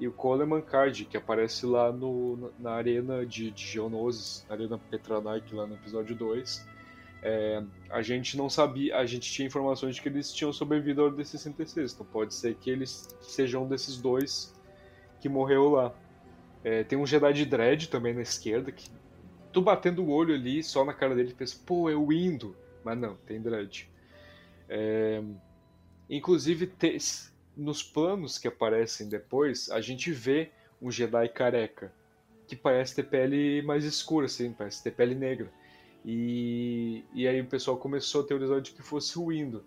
[0.00, 4.78] e o Coleman Card, que aparece lá no, na arena de, de Geonosis, na arena
[4.78, 6.75] Petranaik, lá no episódio 2.
[7.28, 7.60] É,
[7.90, 11.92] a gente não sabia, a gente tinha informações de que eles tinham sobrevivido ao DC-66,
[11.92, 14.54] então pode ser que eles sejam um desses dois
[15.20, 15.92] que morreu lá.
[16.62, 18.88] É, tem um Jedi de Dread também na esquerda, que
[19.52, 22.96] tu batendo o olho ali só na cara dele pensa, pô, é o Indo, mas
[22.96, 23.90] não, tem Dread.
[24.68, 25.20] É,
[26.08, 26.96] inclusive, te,
[27.56, 31.92] nos planos que aparecem depois, a gente vê um Jedi careca,
[32.46, 35.50] que parece ter pele mais escura, assim, parece ter pele negra.
[36.06, 39.64] E, e aí o pessoal começou a teorizar de que fosse o Indo.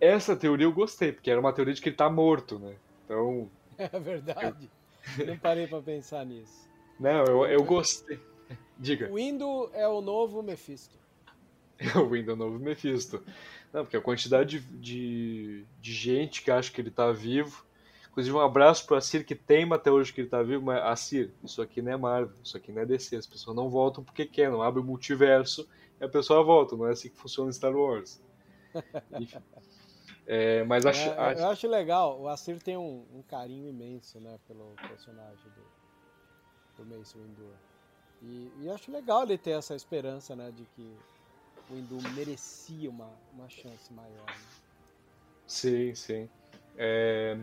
[0.00, 2.74] Essa teoria eu gostei, porque era uma teoria de que ele tá morto, né?
[3.04, 3.48] Então.
[3.78, 4.70] É verdade.
[5.18, 5.26] Eu...
[5.28, 6.68] Não parei pra pensar nisso.
[6.98, 8.20] Não, eu, eu gostei.
[8.78, 9.10] Diga.
[9.10, 10.98] O Indo é o novo Mephisto.
[11.96, 13.22] o Indo é o novo Mephisto.
[13.72, 17.64] Não, porque a quantidade de, de, de gente que acha que ele tá vivo
[18.10, 21.32] Inclusive, um abraço pro Assir, que teima até hoje que ele tá vivo, mas Assir,
[21.44, 24.26] isso aqui não é Marvel, isso aqui não é DC, as pessoas não voltam porque
[24.26, 25.68] quer, não abre o multiverso
[26.00, 28.20] e a pessoa volta, não é assim que funciona Star Wars.
[30.26, 31.40] é, mas acho, é, acho...
[31.40, 35.44] Eu acho legal, o Assir tem um, um, carinho imenso, né, pelo personagem
[36.76, 37.52] do, do Mace Windu.
[38.22, 40.82] E, e acho legal ele ter essa esperança, né, de que
[41.70, 44.26] o Windu merecia uma, uma chance maior.
[44.26, 44.34] Né?
[45.46, 46.28] Sim, sim.
[46.76, 47.36] É,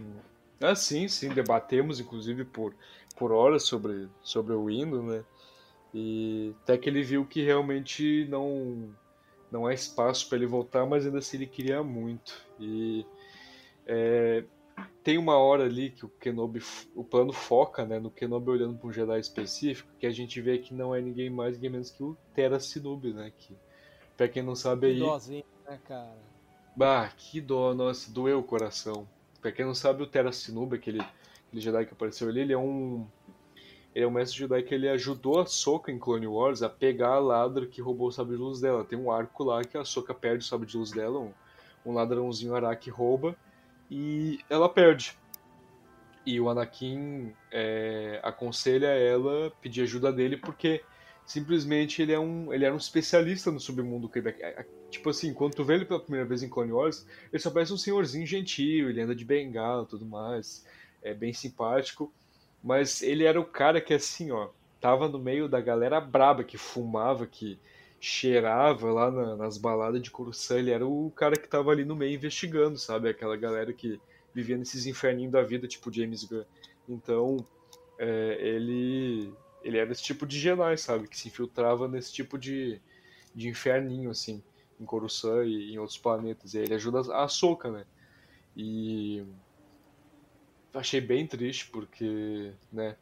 [0.61, 2.73] ah, sim, sim, debatemos inclusive por,
[3.15, 5.23] por horas sobre, sobre o Windows, né?
[5.93, 8.93] E até que ele viu que realmente não
[9.49, 12.45] não há espaço para ele voltar, mas ainda assim ele queria muito.
[12.59, 13.05] E
[13.85, 14.43] é,
[15.03, 16.61] tem uma hora ali que o Kenobi,
[16.93, 20.57] o plano foca, né, no Kenobi olhando para um Jedi específico, que a gente vê
[20.57, 23.55] que não é ninguém mais, ninguém menos que o Terra Sinubi, né, que
[24.17, 26.17] para quem não sabe aí, Dózinho, né, cara?
[26.75, 29.07] Bah, que dó, nossa, doeu o coração.
[29.41, 32.58] Pra quem não sabe, o Terra Sinuba, aquele, aquele Jedi que apareceu ali, ele é
[32.58, 33.06] um.
[33.95, 37.13] Ele é um mestre Jedi que ele ajudou a Soka em Clone Wars a pegar
[37.13, 38.84] a ladra que roubou o sabre de luz dela.
[38.84, 41.32] Tem um arco lá que a Soka perde o sabre de luz dela, um,
[41.84, 43.36] um ladrãozinho Araki rouba
[43.89, 45.17] e ela perde.
[46.26, 50.84] E o Anakin é, aconselha ela pedir ajuda dele porque
[51.27, 54.09] simplesmente ele é um ele era um especialista no submundo
[54.89, 57.73] tipo assim quando tu vê ele pela primeira vez em Clone Wars ele só parece
[57.73, 60.65] um senhorzinho gentil ele anda de bengala tudo mais
[61.03, 62.11] é bem simpático
[62.63, 64.49] mas ele era o cara que assim ó
[64.79, 67.60] tava no meio da galera braba que fumava que
[67.99, 71.95] cheirava lá na, nas baladas de Coruscant ele era o cara que tava ali no
[71.95, 73.10] meio investigando sabe?
[73.10, 73.99] Aquela galera que
[74.33, 76.43] vivia nesses inferninhos da vida tipo James Gunn.
[76.87, 77.45] Então
[77.99, 79.33] é, ele
[79.63, 81.08] ele era esse tipo de Jedi, sabe?
[81.08, 82.81] Que se infiltrava nesse tipo de,
[83.33, 84.43] de inferninho, assim,
[84.79, 86.53] em Coruscant e em outros planetas.
[86.53, 87.85] E aí ele ajuda a Soka, né?
[88.55, 89.23] E
[90.73, 92.95] achei bem triste porque, né,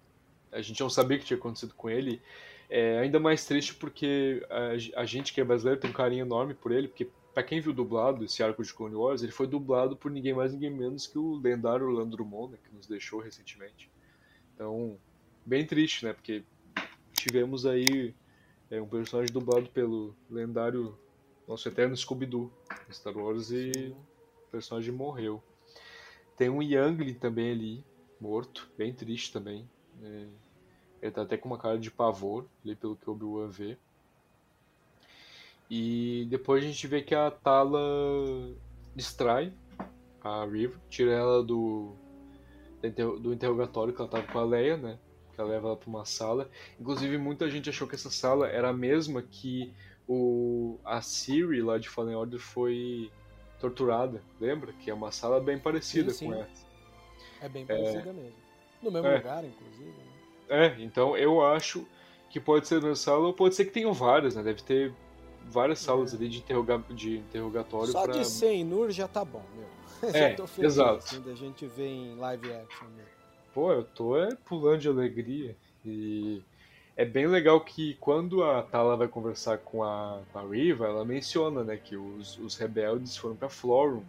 [0.52, 2.22] a gente não sabia o que tinha acontecido com ele.
[2.70, 6.54] É ainda mais triste porque a, a gente que é brasileiro tem um carinho enorme
[6.54, 9.96] por ele, porque para quem viu dublado esse arco de Clone Wars, ele foi dublado
[9.96, 13.92] por ninguém mais ninguém menos que o lendário Orlando Drummond, né, que nos deixou recentemente.
[14.54, 14.98] Então,
[15.46, 16.44] bem triste, né, porque
[17.14, 18.14] tivemos aí
[18.70, 20.98] É um personagem dublado pelo lendário
[21.48, 22.52] nosso eterno Scooby-Doo
[22.92, 23.94] Star Wars e
[24.48, 25.42] o personagem morreu.
[26.36, 27.84] Tem um Youngling também ali,
[28.20, 29.70] morto, bem triste também.
[30.02, 30.28] É,
[31.02, 33.78] ele tá até com uma cara de pavor, ali pelo que o Obi-Wan vê.
[35.70, 37.80] E depois a gente vê que a Tala
[38.96, 39.54] distrai
[40.22, 41.96] a Riva, tira ela do,
[43.22, 45.00] do interrogatório que ela tava com a Leia, né?
[45.36, 46.50] Que ela leva ela pra uma sala.
[46.80, 49.74] Inclusive, muita gente achou que essa sala era a mesma que
[50.08, 53.12] o, a Siri lá de Fallen Order foi
[53.60, 54.72] torturada, lembra?
[54.74, 56.26] Que é uma sala bem parecida Sim, sim.
[56.28, 56.66] com essa.
[57.42, 58.36] É bem parecida mesmo.
[58.82, 59.18] No mesmo É.
[59.18, 59.90] lugar, inclusive.
[59.90, 60.06] Né?
[60.48, 61.86] É, então eu acho
[62.30, 64.44] que pode ser na sala ou pode ser que tenham várias, né?
[64.44, 64.94] Deve ter
[65.48, 67.92] várias salas ali de, interroga de interrogatório É.
[67.92, 68.14] Só pra...
[68.14, 69.66] de ser em Nur já tá bom, meu.
[70.14, 70.98] É, já tô feliz exato.
[70.98, 72.88] assim, da gente ver em live action.
[72.96, 73.06] Meu.
[73.56, 75.56] Pô, eu tô é, pulando de alegria.
[75.86, 76.42] E
[76.94, 81.06] é bem legal que quando a Tala vai conversar com a, com a Riva, ela
[81.06, 84.04] menciona, né, que os, os rebeldes foram pra Florum.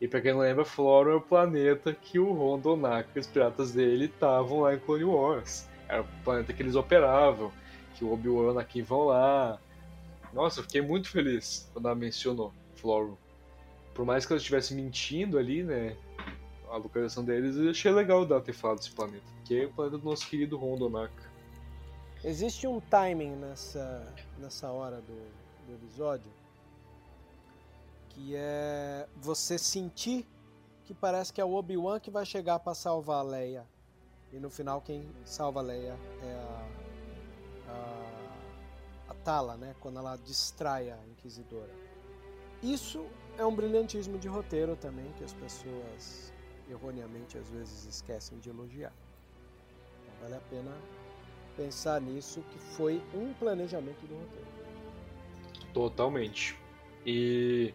[0.00, 3.72] E pra quem não lembra, Florum é o planeta que o Rondonak e os piratas
[3.72, 5.68] dele estavam lá em Clone Wars.
[5.88, 7.52] Era o planeta que eles operavam,
[7.94, 9.56] que o Obi-Wan Anakin vão lá.
[10.32, 13.14] Nossa, eu fiquei muito feliz quando ela mencionou Florum.
[13.94, 15.96] Por mais que ela estivesse mentindo ali, né,
[16.70, 19.98] a localização deles, eu achei legal dela ter falado desse planeta, que é o planeta
[19.98, 21.12] do nosso querido Rondonak.
[22.22, 25.16] Existe um timing nessa, nessa hora do,
[25.66, 26.30] do episódio
[28.10, 30.26] que é você sentir
[30.84, 33.66] que parece que é o Obi-Wan que vai chegar pra salvar a Leia.
[34.32, 36.68] E no final quem salva a Leia é a,
[37.68, 39.74] a, a Tala, né?
[39.80, 41.72] Quando ela distrai a Inquisidora.
[42.62, 43.06] Isso
[43.38, 46.32] é um brilhantismo de roteiro também que as pessoas
[46.72, 48.92] erroneamente às vezes esquecem de elogiar.
[50.02, 50.72] Então vale a pena
[51.56, 54.46] pensar nisso que foi um planejamento do roteiro.
[55.72, 56.56] Totalmente.
[57.04, 57.74] E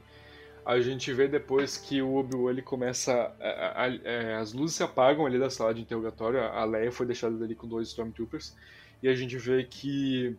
[0.65, 3.13] a gente vê depois que o Obi-Wan ele começa.
[3.39, 7.05] a- a- a- as luzes se apagam ali da sala de interrogatório, a Leia foi
[7.05, 8.55] deixada ali com dois Stormtroopers,
[9.01, 10.35] e a gente vê que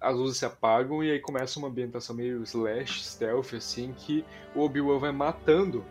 [0.00, 4.60] as luzes se apagam e aí começa uma ambientação meio slash, stealth, assim, que o
[4.60, 5.84] Obi-Wan vai matando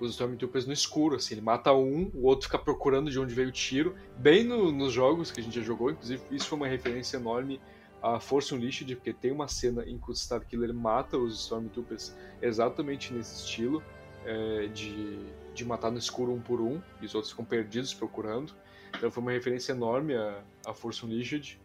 [0.00, 3.48] os Stormtroopers no escuro, assim, ele mata um, o outro fica procurando de onde veio
[3.48, 6.68] o tiro, bem no- nos jogos que a gente já jogou, inclusive isso foi uma
[6.68, 7.60] referência enorme
[8.00, 13.12] a Force Unleashed, porque tem uma cena em que o Starkiller mata os Stormtroopers exatamente
[13.12, 13.82] nesse estilo,
[14.24, 15.18] é, de,
[15.54, 18.54] de matar no escuro um por um, e os outros ficam perdidos procurando.
[18.96, 21.58] Então foi uma referência enorme a, a Force Unleashed,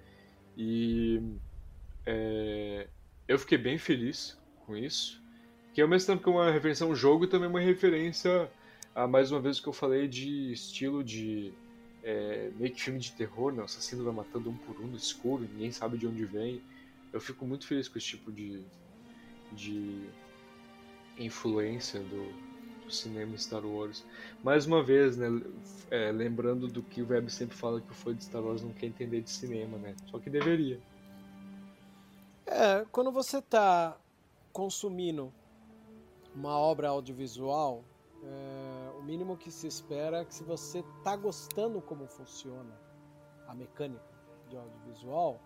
[0.58, 1.22] e
[2.06, 2.90] é,
[3.28, 5.23] eu fiquei bem feliz com isso,
[5.74, 8.50] que ao mesmo tempo que é uma referência a um jogo, também é uma referência
[8.96, 11.52] a, mais uma vez, o que eu falei de estilo de
[12.04, 13.62] é, meio que filme de terror, né?
[13.62, 16.62] O assassino vai matando um por um no escuro, ninguém sabe de onde vem.
[17.12, 18.64] Eu fico muito feliz com esse tipo de,
[19.52, 20.04] de
[21.18, 24.06] influência do, do cinema Star Wars.
[24.44, 25.28] Mais uma vez, né?
[25.90, 28.74] é, lembrando do que o Web sempre fala que o fã de Star Wars não
[28.74, 29.96] quer entender de cinema, né?
[30.12, 30.80] Só que deveria.
[32.46, 33.98] É, quando você está
[34.52, 35.34] consumindo
[36.36, 37.84] uma obra audiovisual,
[38.24, 42.80] é, o mínimo que se espera é que se você está gostando como funciona
[43.48, 44.04] a mecânica
[44.50, 45.40] de audiovisual,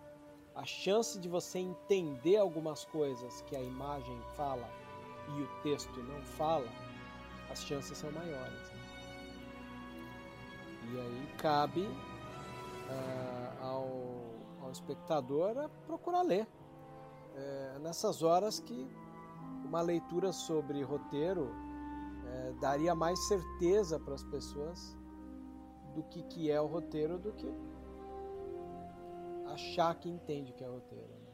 [0.54, 4.68] a chance de você entender algumas coisas que a imagem fala
[5.36, 6.68] e o texto não fala,
[7.50, 8.70] as chances são maiores.
[8.70, 8.88] né?
[10.90, 11.86] E aí cabe
[12.88, 14.24] ah, ao,
[14.62, 16.46] ao espectador procurar ler.
[17.34, 18.88] É nessas horas que
[19.68, 21.50] uma leitura sobre roteiro
[22.26, 24.96] é, daria mais certeza para as pessoas
[25.94, 27.46] do que, que é o roteiro do que
[29.46, 31.08] achar que entende que é roteiro.
[31.08, 31.28] né?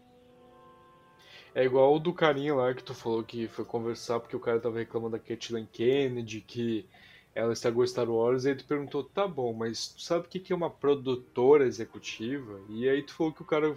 [1.55, 4.59] É igual o do carinha lá que tu falou que foi conversar porque o cara
[4.59, 6.89] tava reclamando da Kathleen Kennedy, que
[7.35, 10.53] ela estragou Star Wars, e aí tu perguntou, tá bom, mas tu sabe o que
[10.53, 12.61] é uma produtora executiva?
[12.69, 13.77] E aí tu falou que o cara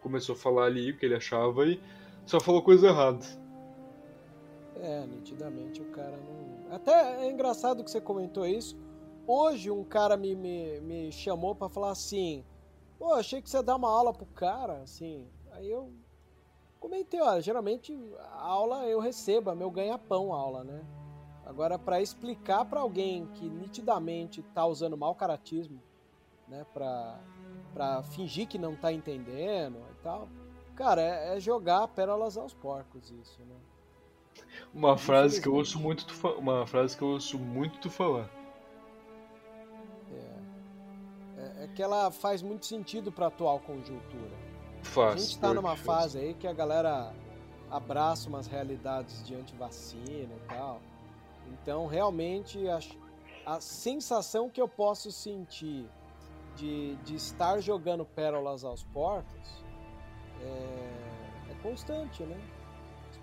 [0.00, 1.80] começou a falar ali o que ele achava e
[2.24, 3.45] só falou coisa errada.
[4.86, 6.72] É, nitidamente o cara não.
[6.72, 8.76] Até é engraçado que você comentou isso.
[9.26, 12.44] Hoje um cara me, me, me chamou pra falar assim:
[12.96, 15.28] pô, achei que você dá uma aula pro cara, assim.
[15.50, 15.92] Aí eu
[16.78, 17.98] comentei: olha, geralmente
[18.30, 20.86] a aula eu recebo, é meu ganha-pão aula, né?
[21.44, 25.82] Agora, pra explicar pra alguém que nitidamente tá usando mau caratismo,
[26.46, 27.18] né, pra,
[27.74, 30.28] pra fingir que não tá entendendo e tal,
[30.76, 33.56] cara, é, é jogar pérolas aos porcos isso, né?
[34.74, 37.90] Uma frase que eu ouço muito tu fa- uma frase que eu ouço muito tu
[37.90, 38.28] falar.
[41.38, 44.36] É, é que ela faz muito sentido para a atual conjuntura.
[44.82, 45.14] Faz.
[45.14, 47.12] A gente tá numa fase aí que a galera
[47.70, 50.80] abraça umas realidades de antivacina e tal.
[51.48, 52.78] Então, realmente, a,
[53.44, 55.88] a sensação que eu posso sentir
[56.56, 59.64] de, de estar jogando pérolas aos porcos
[60.42, 62.38] é, é constante, né?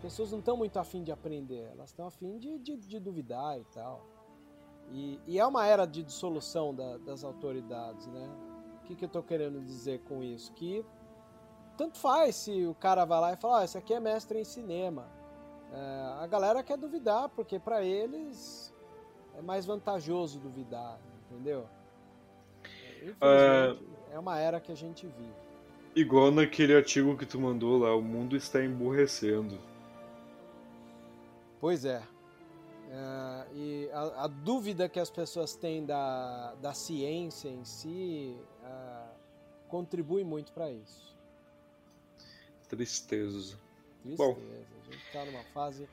[0.03, 3.57] As pessoas não estão muito afim de aprender, elas estão afim de, de, de duvidar
[3.57, 4.05] e tal.
[4.91, 8.29] E, e é uma era de dissolução da- das autoridades, né?
[8.81, 10.51] O que, que eu tô querendo dizer com isso?
[10.51, 10.85] Que
[11.77, 14.43] tanto faz se o cara vai lá e fala, ah, esse aqui é mestre em
[14.43, 15.07] cinema.
[15.71, 18.73] É, a galera quer duvidar, porque pra eles
[19.37, 20.99] é mais vantajoso duvidar,
[21.31, 21.65] entendeu?
[23.01, 25.33] Infelizmente, é uma era que a gente vive.
[25.95, 29.71] Igual naquele artigo que tu mandou lá, o mundo está emburrecendo.
[31.63, 32.03] Pois é.
[32.91, 38.35] É, e a, a dúvida que as pessoas têm da, da ciência em si
[38.65, 39.03] é,
[39.69, 41.15] contribui muito para isso.
[42.67, 43.57] Tristeza.
[44.01, 44.17] Tristeza.
[44.17, 44.37] Bom.
[44.37, 45.87] A gente está numa fase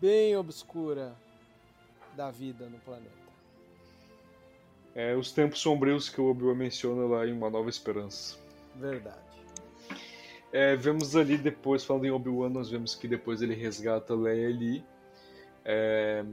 [0.00, 1.16] bem obscura
[2.16, 3.12] da vida no planeta.
[4.96, 8.36] É os tempos sombrios que o Obi-Wan menciona lá em Uma Nova Esperança.
[8.74, 9.27] Verdade.
[10.52, 14.84] É, vemos ali depois, falando em Obi-Wan, nós vemos que depois ele resgata Leia ali.
[15.64, 16.24] É,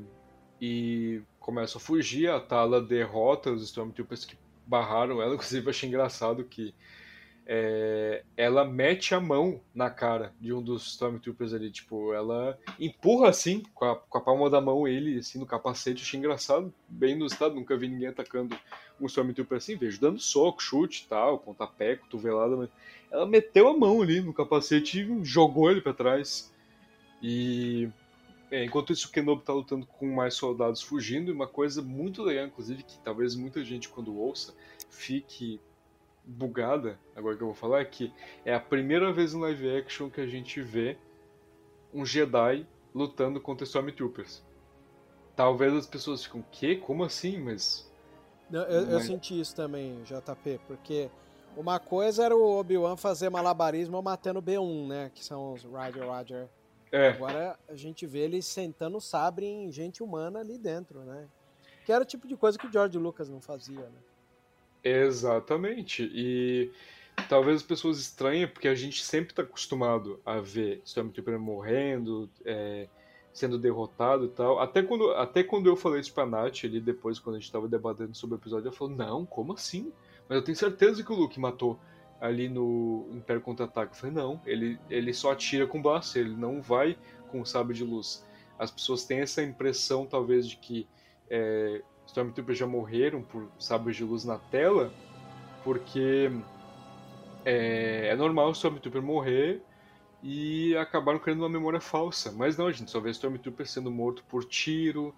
[0.61, 5.33] e começa a fugir, a Tala derrota os Stormtroopers que barraram ela.
[5.35, 6.73] Inclusive, achei engraçado que
[7.47, 11.69] é, ela mete a mão na cara de um dos Stormtroopers ali.
[11.69, 16.01] Tipo, ela empurra assim, com a, com a palma da mão, ele assim no capacete.
[16.01, 17.55] Achei engraçado, bem no estado.
[17.55, 18.57] Nunca vi ninguém atacando
[18.99, 19.75] um Stormtrooper assim.
[19.75, 22.69] Vejo dando soco, chute tal, pontapé, cotovelada, mas
[23.15, 26.53] ela meteu a mão ali no capacete e jogou ele para trás.
[27.21, 27.89] E
[28.51, 31.29] é, enquanto isso, o Kenobi tá lutando com mais soldados fugindo.
[31.31, 34.53] E uma coisa muito legal, inclusive, que talvez muita gente, quando ouça,
[34.89, 35.59] fique
[36.23, 38.11] bugada, agora que eu vou falar, é que
[38.43, 40.97] é a primeira vez em live action que a gente vê
[41.93, 44.43] um Jedi lutando contra Stormtroopers.
[45.35, 46.77] Talvez as pessoas ficam, que?
[46.77, 47.37] Como assim?
[47.39, 47.91] Mas.
[48.51, 51.09] Eu, eu- eu Mas- senti isso também, JP, porque
[51.55, 55.11] uma coisa era o Obi-Wan fazer malabarismo matando o B1, né?
[55.13, 56.47] Que são os Roger Roger.
[56.91, 61.27] É, Agora a gente vê ele sentando o sabre em gente humana ali dentro, né?
[61.85, 63.99] Que era o tipo de coisa que o George Lucas não fazia, né?
[64.83, 66.09] Exatamente.
[66.13, 66.71] E
[67.27, 72.87] talvez as pessoas estranhem, porque a gente sempre está acostumado a ver Stormtrooper morrendo, é,
[73.33, 74.59] sendo derrotado e tal.
[74.59, 77.67] Até quando, até quando eu falei isso pra Nath ali depois, quando a gente tava
[77.67, 79.91] debatendo sobre o episódio, ela falou, não, como assim?
[80.27, 81.79] Mas eu tenho certeza que o Luke matou
[82.19, 84.09] ali no Império Contra-Ataque.
[84.09, 86.97] Não, ele, ele só atira com blaster, ele não vai
[87.29, 88.25] com o sabre de luz.
[88.57, 90.87] As pessoas têm essa impressão, talvez, de que
[91.29, 94.93] é, Stormtroopers já morreram por sabres de luz na tela,
[95.63, 96.31] porque
[97.43, 99.61] é, é normal o Stormtrooper morrer
[100.23, 102.31] e acabaram criando uma memória falsa.
[102.31, 105.13] Mas não, a gente só vê Stormtrooper sendo morto por tiro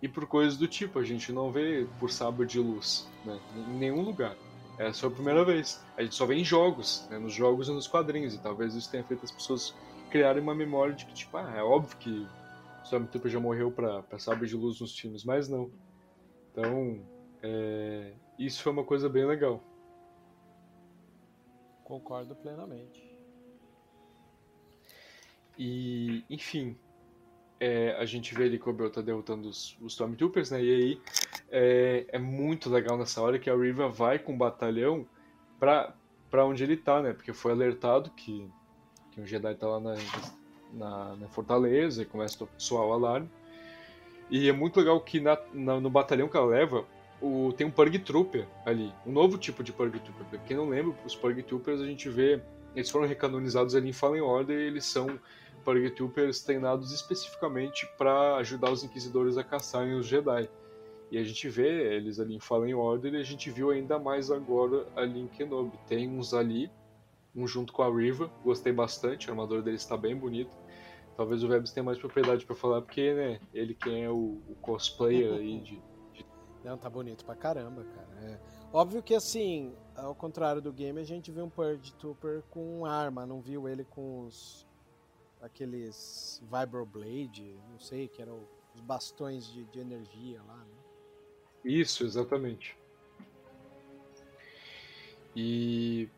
[0.00, 0.98] e por coisas do tipo.
[0.98, 4.34] A gente não vê por sabre de luz né, em nenhum lugar.
[4.78, 5.84] É a primeira vez.
[5.96, 8.34] A gente só vê em jogos, né, nos jogos e nos quadrinhos.
[8.34, 9.74] E talvez isso tenha feito as pessoas
[10.10, 12.26] criarem uma memória de que, tipo, ah, é óbvio que
[12.84, 15.70] Stormtrooper já morreu pra, pra sabre de luz nos filmes, mas não.
[16.52, 17.04] Então,
[17.42, 19.62] é, isso foi uma coisa bem legal.
[21.84, 23.08] Concordo plenamente.
[25.58, 26.78] E, enfim,
[27.60, 30.62] é, a gente vê ali que o Obi-Wan tá derrotando os, os Stormtroopers, né?
[30.62, 31.00] E aí
[31.50, 35.06] é, é muito legal nessa hora que a Riva vai com o batalhão
[35.58, 35.92] pra,
[36.30, 37.12] pra onde ele tá, né?
[37.12, 38.48] Porque foi alertado que,
[39.10, 39.94] que um Jedi tá lá na,
[40.72, 43.28] na, na fortaleza e começa a soar o alarme.
[44.30, 46.84] E é muito legal que na, na- no batalhão que ela leva,
[47.20, 50.26] o, tem um Purg Trooper ali, um novo tipo de Purg Trooper.
[50.26, 52.40] Pra quem não lembra, os Purg Troopers a gente vê,
[52.76, 55.18] eles foram recanonizados ali em Fallen Order e eles são
[55.68, 60.48] Purg Troopers treinados especificamente para ajudar os Inquisidores a caçarem os Jedi.
[61.10, 64.30] E a gente vê eles ali em Fallen Order e a gente viu ainda mais
[64.30, 65.78] agora ali em Kenobi.
[65.86, 66.70] Tem uns ali,
[67.36, 70.56] um junto com a Riva, gostei bastante, a armadura deles está bem bonita.
[71.18, 74.56] Talvez o Vebs tenha mais propriedade para falar, porque, né, ele quem é o, o
[74.62, 75.82] cosplayer aí de,
[76.64, 78.08] Não, tá bonito pra caramba, cara.
[78.22, 78.38] É.
[78.72, 83.26] Óbvio que assim, ao contrário do game, a gente viu um Purge Trooper com arma,
[83.26, 84.67] não viu ele com os.
[85.42, 88.40] Aqueles Vibroblade, não sei, que eram
[88.74, 90.76] os bastões de, de energia lá, né?
[91.64, 92.76] Isso, exatamente.
[95.34, 96.08] E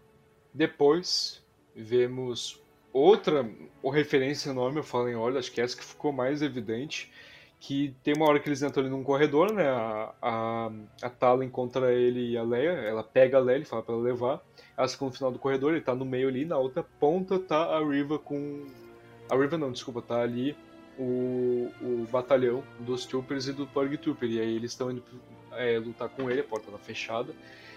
[0.52, 1.42] depois
[1.74, 2.62] vemos
[2.92, 3.48] outra
[3.82, 7.10] ou referência enorme, eu falo em ordem, acho que essa que ficou mais evidente,
[7.60, 9.68] que tem uma hora que eles entram ali num corredor, né?
[9.68, 10.70] A, a,
[11.02, 14.02] a Tala encontra ele e a Leia, ela pega a Leia, e fala pra ela
[14.02, 14.42] levar.
[14.76, 17.76] Elas ficam no final do corredor, ele tá no meio ali, na outra ponta tá
[17.76, 18.66] a Riva com.
[19.30, 20.56] A Riva não, desculpa, tá ali
[20.98, 24.30] o, o batalhão dos Troopers e do Purg Trooper.
[24.30, 25.02] E aí eles estão indo
[25.52, 27.32] é, lutar com ele, a porta tá fechada,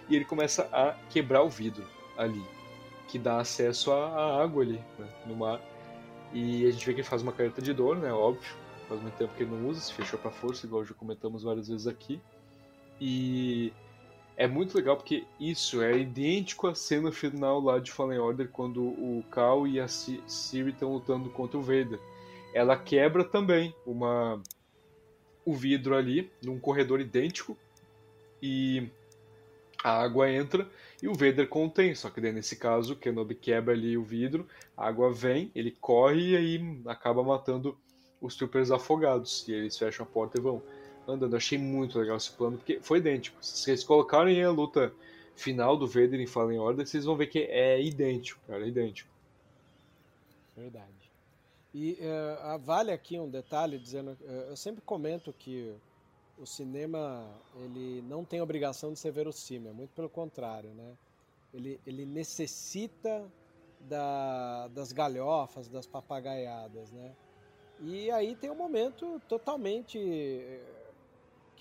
[0.10, 1.86] e ele começa a quebrar o vidro
[2.18, 2.44] ali,
[3.08, 5.62] que dá acesso à, à água ali, né, no mar.
[6.34, 8.12] E a gente vê que ele faz uma careta de dor, né?
[8.12, 11.44] Óbvio faz muito tempo que ele não usa, se fechou para força, igual já comentamos
[11.44, 12.22] várias vezes aqui.
[13.00, 13.74] E
[14.36, 18.84] é muito legal porque isso é idêntico à cena final lá de Fallen Order quando
[18.84, 22.00] o Cal e a Siri estão lutando contra o Vader.
[22.54, 24.42] Ela quebra também uma
[25.46, 27.58] o vidro ali num corredor idêntico
[28.42, 28.90] e
[29.84, 30.68] a água entra
[31.02, 34.48] e o Vader contém, só que daí nesse caso o Kenobi quebra ali o vidro,
[34.78, 37.78] a água vem, ele corre e aí acaba matando
[38.22, 39.46] os troopers afogados.
[39.48, 40.64] E eles fecham a porta e vão
[41.08, 41.36] andando.
[41.36, 43.38] Achei muito legal esse plano, porque foi idêntico.
[43.42, 44.94] Se vocês colocarem a luta
[45.36, 49.10] final do Vader em Fallen Order, vocês vão ver que é idêntico, cara, é idêntico.
[50.56, 51.12] Verdade.
[51.74, 55.74] E uh, vale aqui um detalhe dizendo, uh, eu sempre comento que
[56.38, 60.94] o cinema ele não tem obrigação de ser verossímil, é muito pelo contrário, né?
[61.54, 63.26] Ele, ele necessita
[63.80, 67.12] da, das galhofas, das papagaiadas, né?
[67.82, 70.62] E aí tem um momento totalmente eh,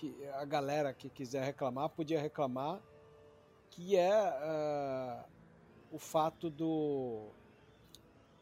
[0.03, 2.81] que a galera que quiser reclamar podia reclamar,
[3.69, 5.23] que é uh,
[5.91, 7.27] o fato do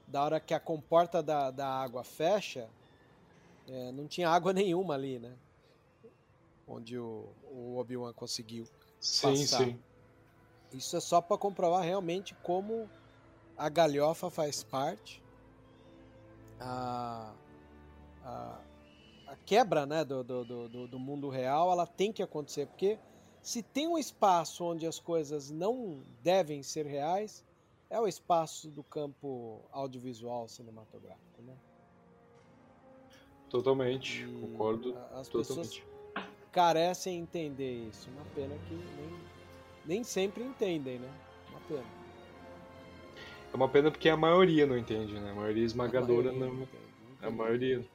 [0.08, 2.68] da hora que a comporta da, da água fecha,
[3.68, 5.34] é, não tinha água nenhuma ali, né?
[6.68, 8.66] Onde o, o Obi-Wan conseguiu
[9.00, 9.66] sim, passar.
[9.66, 9.80] Sim.
[10.74, 12.90] Isso é só para comprovar realmente como
[13.58, 15.24] a galhofa faz parte.
[16.60, 17.34] A,
[18.26, 18.60] a,
[19.32, 23.00] a quebra né, do, do, do, do mundo real ela tem que acontecer, porque
[23.42, 27.46] se tem um espaço onde as coisas não devem ser reais,
[27.90, 31.54] é o espaço do campo audiovisual cinematográfico, né?
[33.50, 34.98] Totalmente, e concordo.
[35.14, 35.82] As totalmente.
[35.82, 35.82] pessoas
[36.52, 38.10] carecem entender isso.
[38.10, 39.20] Uma pena que nem,
[39.86, 41.10] nem sempre entendem, né?
[41.50, 41.86] Uma pena.
[43.54, 45.32] É uma pena porque a maioria não entende, né?
[45.32, 46.54] A maioria esmagadora a maioria não.
[46.54, 47.26] não entende, não entende.
[47.26, 47.86] A maioria.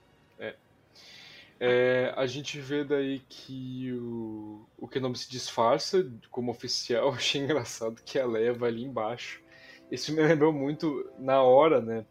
[1.59, 2.13] É.
[2.17, 7.11] a gente vê daí que o, o Kenobi se disfarça como oficial.
[7.15, 9.41] Achei engraçado que a Leia vai ali embaixo.
[9.91, 12.05] Isso me lembrou muito, na hora, né?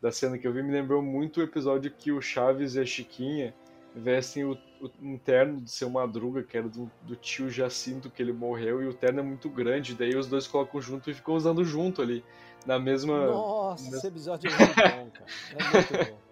[0.00, 2.86] Da cena que eu vi, me lembrou muito o episódio que o Chaves e a
[2.86, 3.52] Chiquinha
[3.94, 8.32] vestem o, o interno de seu Madruga, que era do, do, tio Jacinto que ele
[8.32, 11.64] morreu, e o terno é muito grande, daí os dois colocam junto e ficam usando
[11.64, 12.24] junto ali,
[12.64, 13.26] na mesma...
[13.26, 15.26] Nossa, esse episódio é muito bom, cara.
[15.56, 16.27] É muito bom.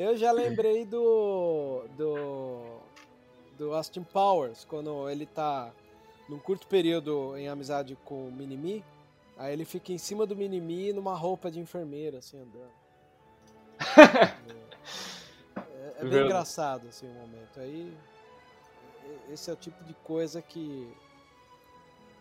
[0.00, 1.84] Eu já lembrei do.
[1.94, 2.80] do.
[3.58, 5.70] do Austin Powers, quando ele tá
[6.26, 8.82] num curto período em amizade com o Minimi.
[9.36, 12.72] Aí ele fica em cima do Minimi numa roupa de enfermeira, assim, andando.
[15.56, 17.60] é, é, bem engraçado, assim, o momento.
[17.60, 17.94] Aí.
[19.30, 20.90] Esse é o tipo de coisa que.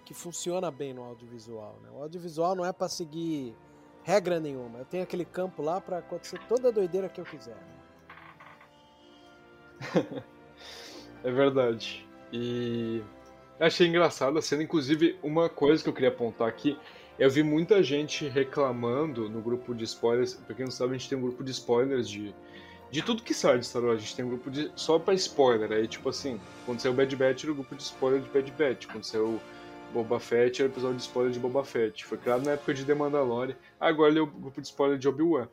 [0.03, 1.89] que funciona bem no audiovisual, né?
[1.93, 3.55] O audiovisual não é para seguir
[4.09, 4.79] regra nenhuma.
[4.79, 7.57] Eu tenho aquele campo lá para acontecer toda a doideira que eu quiser.
[11.23, 12.07] é verdade.
[12.33, 13.03] E
[13.59, 14.63] achei engraçado a cena.
[14.63, 16.77] Inclusive, uma coisa que eu queria apontar aqui.
[17.19, 20.33] Eu vi muita gente reclamando no grupo de spoilers.
[20.33, 22.33] Pra quem não sabe, a gente tem um grupo de spoilers de,
[22.89, 23.97] de tudo que sai de Star Wars.
[23.97, 25.71] A gente tem um grupo de, só pra spoiler.
[25.71, 28.87] Aí, tipo assim, quando saiu Bad Batch, era o grupo de spoiler de Bad Batch.
[28.87, 29.39] Quando saiu
[29.93, 32.05] Boba Fett, era o episódio de spoiler de Boba Fett.
[32.05, 33.55] Foi criado na época de The Mandalorian.
[33.79, 35.47] Agora ele é o grupo de spoiler de Obi-Wan.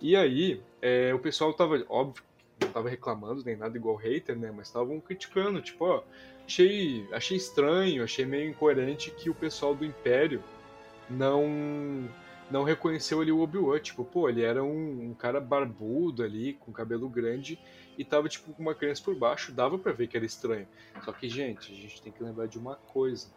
[0.00, 2.22] E aí, é, o pessoal tava, óbvio,
[2.60, 4.52] não tava reclamando nem nada igual hater, né?
[4.54, 6.02] Mas estavam criticando, tipo, ó,
[6.46, 10.42] achei, achei estranho, achei meio incoerente que o pessoal do Império
[11.08, 12.08] não
[12.50, 16.72] não reconheceu ali o Obi-Wan, tipo, pô, ele era um, um, cara barbudo ali, com
[16.72, 17.58] cabelo grande,
[17.98, 20.68] e tava, tipo, com uma criança por baixo, dava para ver que era estranho.
[21.04, 23.28] Só que, gente, a gente tem que lembrar de uma coisa.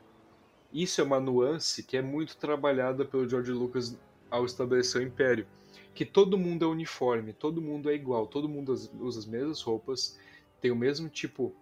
[0.72, 3.98] Isso é uma nuance que é muito trabalhada pelo George Lucas
[4.30, 5.48] ao estabelecer o Império.
[5.94, 10.18] Que todo mundo é uniforme, todo mundo é igual, todo mundo usa as mesmas roupas,
[10.62, 11.54] tem o mesmo tipo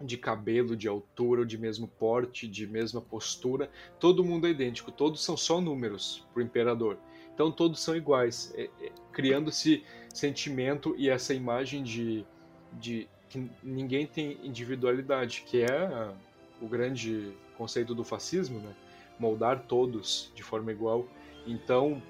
[0.00, 5.24] de cabelo, de altura, de mesmo porte, de mesma postura, todo mundo é idêntico, todos
[5.24, 6.98] são só números para o imperador.
[7.32, 9.82] Então todos são iguais, é, é, criando-se
[10.12, 12.24] sentimento e essa imagem de,
[12.72, 16.12] de que ninguém tem individualidade, que é
[16.60, 18.74] o grande conceito do fascismo, né?
[19.18, 21.06] moldar todos de forma igual.
[21.46, 22.02] Então,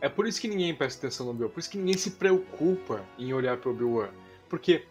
[0.00, 3.04] é por isso que ninguém presta atenção no Obi-Wan, por isso que ninguém se preocupa
[3.18, 4.10] em olhar para o Obi-Wan.
[4.48, 4.86] Porque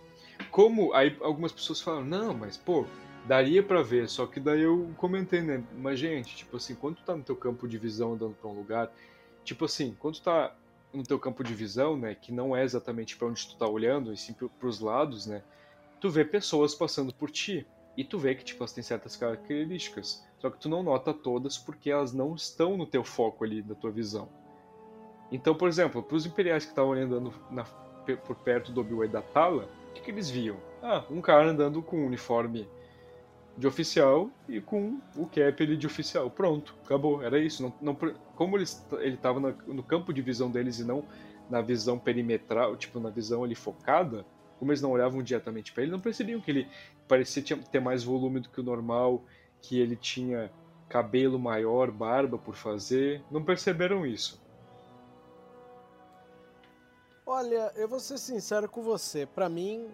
[0.51, 2.86] como aí algumas pessoas falam, não, mas pô,
[3.28, 5.64] daria pra ver, só que daí eu comentei, né?
[5.78, 8.53] Mas gente, tipo assim, quando tu tá no teu campo de visão andando pra um
[8.53, 8.91] lugar,
[9.43, 10.55] tipo assim, quando tu tá
[10.93, 14.12] no teu campo de visão, né, que não é exatamente para onde tu tá olhando,
[14.12, 15.43] e sim pros lados, né,
[15.99, 17.66] tu vê pessoas passando por ti.
[17.97, 20.25] E tu vê que, tipo, elas têm certas características.
[20.39, 23.75] Só que tu não nota todas porque elas não estão no teu foco ali, da
[23.75, 24.29] tua visão.
[25.31, 27.63] Então, por exemplo, pros imperiais que estavam andando na,
[28.15, 30.57] por perto do Obi-Wan da Tala, o que, que eles viam?
[30.81, 32.67] Ah, um cara andando com um uniforme
[33.57, 36.29] de oficial e com o cap ali de oficial.
[36.31, 37.21] Pronto, acabou.
[37.21, 37.61] Era isso.
[37.61, 38.63] Não, não, como ele
[39.13, 41.03] estava no campo de visão deles e não
[41.49, 44.25] na visão perimetral, tipo, na visão ali focada,
[44.60, 46.68] como eles não olhavam diretamente para ele, não percebiam que ele
[47.07, 47.41] parecia
[47.72, 49.24] ter mais volume do que o normal,
[49.62, 50.51] que ele tinha
[50.89, 53.24] cabelo maior, barba por fazer.
[53.32, 54.41] Não perceberam isso.
[57.26, 59.26] Olha, eu vou ser sincero com você.
[59.26, 59.88] Para mim,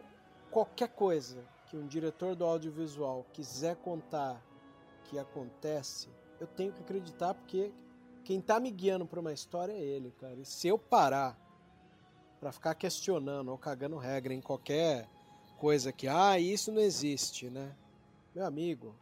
[0.49, 4.41] qualquer coisa que um diretor do audiovisual quiser contar
[5.03, 6.09] que acontece,
[6.39, 7.71] eu tenho que acreditar porque
[8.23, 10.39] quem tá me guiando para uma história é ele, cara.
[10.39, 11.37] E se eu parar
[12.39, 15.07] para ficar questionando ou cagando regra em qualquer
[15.57, 17.71] coisa que, ah, isso não existe, né?
[18.35, 18.95] Meu amigo,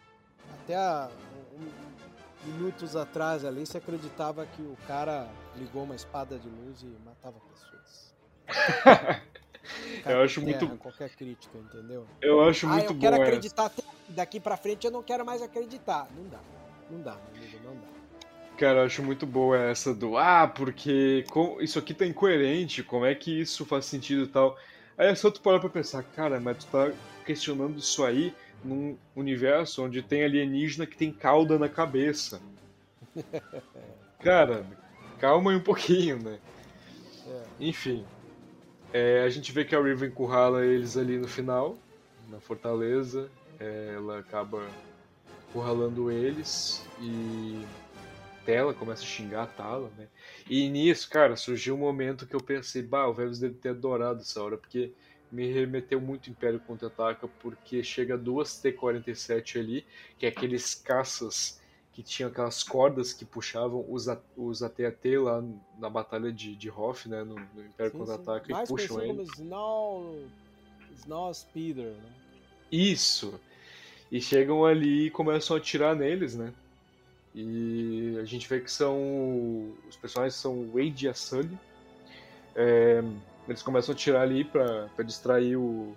[0.62, 1.10] até há
[1.54, 6.98] um, minutos atrás ali você acreditava que o cara ligou uma espada de luz e
[7.06, 8.14] matava pessoas.
[10.06, 12.06] eu acho muito qualquer crítica, entendeu?
[12.22, 13.72] Eu acho muito ah, eu quero acreditar
[14.10, 16.08] daqui para frente eu não quero mais acreditar.
[16.16, 16.40] Não dá.
[16.90, 18.03] Não dá, meu amigo, não dá.
[18.58, 21.26] Cara, eu acho muito boa essa do ah, porque
[21.60, 24.58] isso aqui tá incoerente, como é que isso faz sentido e tal.
[24.98, 26.92] Aí é só tu parar pra pensar, cara, mas tu tá
[27.26, 28.34] questionando isso aí
[28.64, 32.42] num universo onde tem alienígena que tem cauda na cabeça.
[34.22, 34.66] cara,
[35.20, 36.38] calma aí um pouquinho, né?
[37.28, 37.44] É.
[37.60, 38.06] Enfim.
[38.94, 41.76] É, a gente vê que a Riven encurrala eles ali no final,
[42.30, 43.30] na fortaleza.
[43.60, 44.64] É, ela acaba
[45.50, 47.66] encurralando eles e
[48.46, 50.08] tela, começa a xingar a Tala, né?
[50.50, 54.22] E nisso, cara, surgiu um momento que eu pensei, bah, o Velhos deve ter adorado
[54.22, 54.92] essa hora, porque
[55.32, 59.86] me remeteu muito Império Contra-Ataca, porque chega duas T-47 ali,
[60.18, 61.60] que é aqueles caças
[61.92, 65.44] que tinham aquelas cordas que puxavam os, os AT-AT lá
[65.78, 69.24] na batalha de, de Hoth, né, no, no Império Contra-Ataca, e puxam ele.
[70.98, 72.10] Snow Speeder, né?
[72.72, 73.40] Isso!
[74.12, 76.54] E chegam ali e começam a atirar neles, né?
[77.36, 79.72] E a gente vê que são.
[79.90, 81.58] Os personagens são Wade e a Sully.
[82.56, 83.04] É,
[83.48, 85.96] eles começam a tirar ali para distrair o,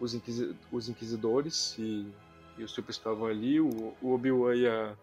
[0.00, 2.06] os, inquisi, os inquisidores e,
[2.56, 3.60] e os Troopers estavam ali.
[3.60, 4.94] O, o Obi-Wan e a,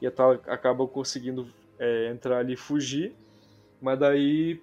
[0.00, 3.12] e a Tala acabam conseguindo é, entrar ali e fugir.
[3.82, 4.62] Mas daí,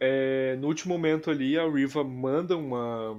[0.00, 3.16] é, no último momento ali, a Riva manda uma,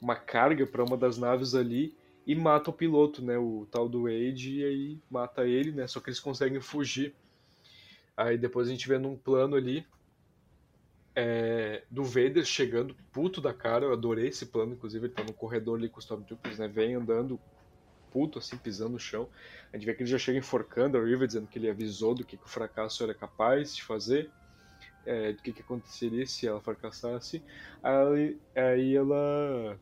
[0.00, 1.94] uma carga para uma das naves ali
[2.26, 6.00] e mata o piloto, né, o tal do Wade, e aí mata ele, né, só
[6.00, 7.14] que eles conseguem fugir.
[8.16, 9.86] Aí depois a gente vê num plano ali
[11.14, 15.32] é, do Vader chegando puto da cara, eu adorei esse plano, inclusive ele tá no
[15.32, 17.40] corredor ali com os Stormtroopers, né, vem andando
[18.10, 19.28] puto, assim, pisando no chão.
[19.72, 22.24] A gente vê que ele já chega enforcando a River, dizendo que ele avisou do
[22.24, 24.30] que, que o fracasso era capaz de fazer,
[25.06, 27.42] é, do que, que aconteceria se ela fracassasse.
[27.82, 29.78] Aí, aí ela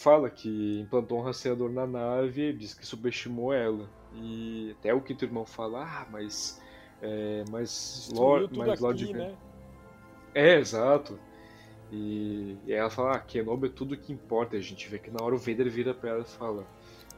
[0.00, 3.86] fala que implantou um rastreador na nave e diz que subestimou ela.
[4.14, 6.60] E até o quinto irmão fala, ah, mas.
[7.02, 9.34] É, mas Lord, mas Lord né?
[10.34, 11.18] É, exato.
[11.92, 14.56] E, e ela fala, ah, Kenobi é tudo que importa.
[14.56, 16.66] A gente vê que na hora o Vader vira pra ela e fala,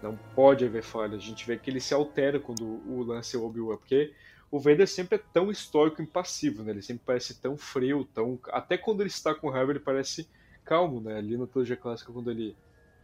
[0.03, 1.16] não pode haver falha.
[1.16, 4.12] A gente vê que ele se altera quando o lance é o Obi-Wan, porque
[4.51, 6.72] o Vader sempre é tão estoico e impassivo, né?
[6.72, 8.39] Ele sempre parece tão frio, tão...
[8.49, 10.28] Até quando ele está com raiva, ele parece
[10.64, 11.16] calmo, né?
[11.16, 12.57] Ali na trilogia clássica, quando ele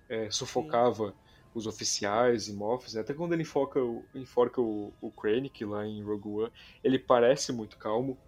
[0.09, 1.15] é, sufocava Sim.
[1.55, 2.97] os oficiais e Moffs.
[2.97, 3.81] Até quando ele enfoca,
[4.15, 6.53] enforca o, o Krennic lá em Rogue One,
[6.83, 8.19] ele parece muito calmo.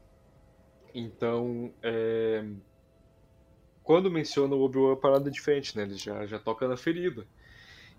[0.94, 2.44] Então, é...
[3.82, 5.84] quando menciona o Obi-Wan, a parada é diferente, né?
[5.84, 7.26] Ele já, já toca na ferida.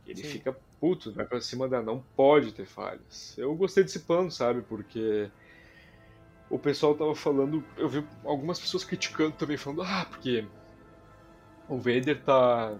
[0.05, 0.29] Ele Sim.
[0.29, 3.37] fica puto, vai pra cima da não pode ter falhas.
[3.37, 4.61] Eu gostei desse plano, sabe?
[4.63, 5.29] Porque
[6.49, 10.45] o pessoal tava falando, eu vi algumas pessoas criticando também, falando, ah, porque
[11.69, 12.77] o Vader tá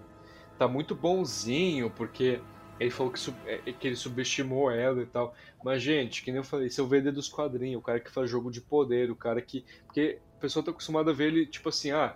[0.61, 2.39] tá muito bonzinho, porque
[2.79, 5.33] ele falou que, é, que ele subestimou ela e tal.
[5.63, 8.11] Mas, gente, que nem eu falei, esse é o VD dos quadrinhos, o cara que
[8.11, 9.65] faz jogo de poder, o cara que.
[9.87, 12.15] Porque a pessoa tá acostumada a ver ele, tipo assim, ah,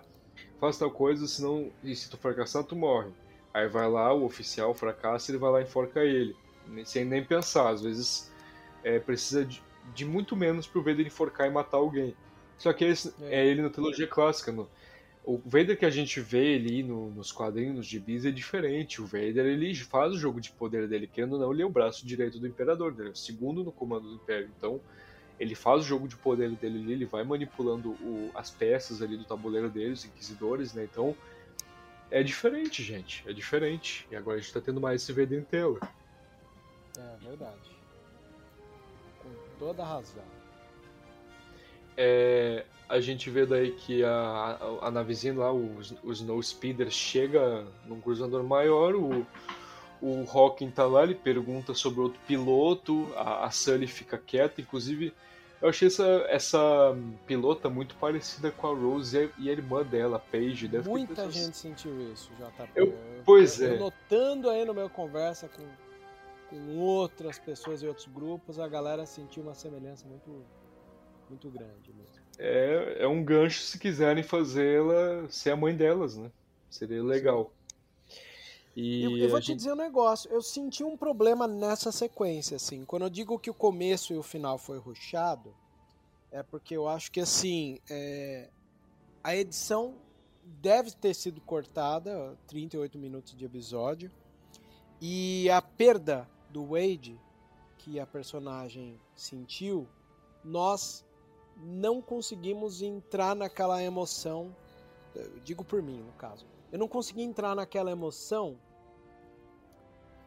[0.60, 1.72] faz tal coisa, senão.
[1.82, 3.10] E se tu fracassar, tu morre.
[3.52, 6.36] Aí vai lá, o oficial fracassa, ele vai lá e enforca ele.
[6.84, 7.70] Sem nem pensar.
[7.70, 8.32] Às vezes
[8.84, 9.60] é, precisa de,
[9.92, 12.14] de, muito menos pro Vader enforcar e matar alguém.
[12.58, 13.40] Só que esse, é.
[13.40, 14.52] é ele na trilogia clássica.
[14.52, 14.68] No,
[15.26, 19.02] o Vader que a gente vê ali no, nos quadrinhos, nos gibis, é diferente.
[19.02, 21.68] O Vader, ele faz o jogo de poder dele, querendo ou não, ele é o
[21.68, 24.48] braço direito do Imperador, ele é o segundo no comando do Império.
[24.56, 24.80] Então,
[25.38, 29.16] ele faz o jogo de poder dele ali, ele vai manipulando o, as peças ali
[29.16, 30.84] do tabuleiro dele, os Inquisidores, né?
[30.84, 31.16] Então,
[32.08, 34.06] é diferente, gente, é diferente.
[34.08, 35.80] E agora a gente tá tendo mais esse Vader tela.
[36.96, 37.76] É verdade.
[39.20, 40.24] Com toda razão.
[41.96, 46.90] É, a gente vê daí que a, a, a navezinha lá, o, o Snow Speeder,
[46.90, 49.26] chega num cruzador maior, o,
[50.00, 55.12] o Hawking tá lá, ele pergunta sobre outro piloto, a, a Sully fica quieta, inclusive
[55.60, 60.20] eu achei essa, essa pilota muito parecida com a Rose e a irmã dela, a
[60.20, 60.68] Paige.
[60.68, 61.34] Deve Muita pessoas...
[61.34, 62.70] gente sentiu isso, JP.
[62.74, 63.74] Eu, pois eu, é.
[63.74, 65.66] Eu notando aí no meu conversa com,
[66.50, 70.44] com outras pessoas e outros grupos, a galera sentiu uma semelhança muito,
[71.30, 72.25] muito grande mesmo.
[72.38, 76.30] É, é um gancho se quiserem fazê-la ser a mãe delas, né?
[76.68, 77.50] Seria legal.
[78.76, 79.56] E eu, eu vou te gente...
[79.56, 82.84] dizer um negócio, eu senti um problema nessa sequência, assim.
[82.84, 85.54] Quando eu digo que o começo e o final foi ruchado,
[86.30, 88.50] é porque eu acho que assim é...
[89.24, 89.94] a edição
[90.44, 94.10] deve ter sido cortada, 38 minutos de episódio,
[95.00, 97.18] e a perda do Wade
[97.78, 99.88] que a personagem sentiu,
[100.44, 101.05] nós
[101.56, 104.54] não conseguimos entrar naquela emoção.
[105.44, 106.46] digo por mim, no caso.
[106.70, 108.58] Eu não consegui entrar naquela emoção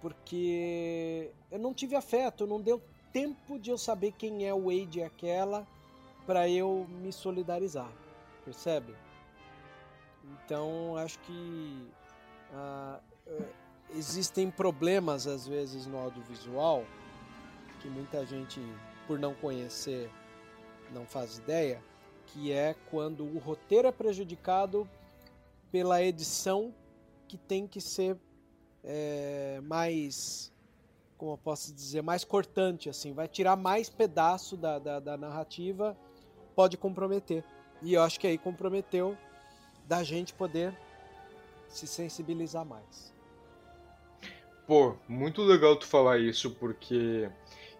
[0.01, 5.03] porque eu não tive afeto, não deu tempo de eu saber quem é o Wade
[5.03, 5.67] aquela
[6.25, 7.91] para eu me solidarizar,
[8.45, 8.95] percebe?
[10.45, 11.87] Então acho que
[12.53, 13.01] uh,
[13.95, 16.85] existem problemas às vezes no audiovisual
[17.81, 18.61] que muita gente
[19.07, 20.09] por não conhecer
[20.93, 21.81] não faz ideia,
[22.27, 24.89] que é quando o roteiro é prejudicado
[25.71, 26.73] pela edição
[27.27, 28.17] que tem que ser
[28.83, 30.51] é, mais,
[31.17, 35.97] como eu posso dizer, mais cortante, assim, vai tirar mais pedaço da, da, da narrativa,
[36.55, 37.43] pode comprometer.
[37.81, 39.17] E eu acho que aí comprometeu
[39.87, 40.75] da gente poder
[41.67, 43.13] se sensibilizar mais.
[44.67, 47.29] Pô, muito legal tu falar isso, porque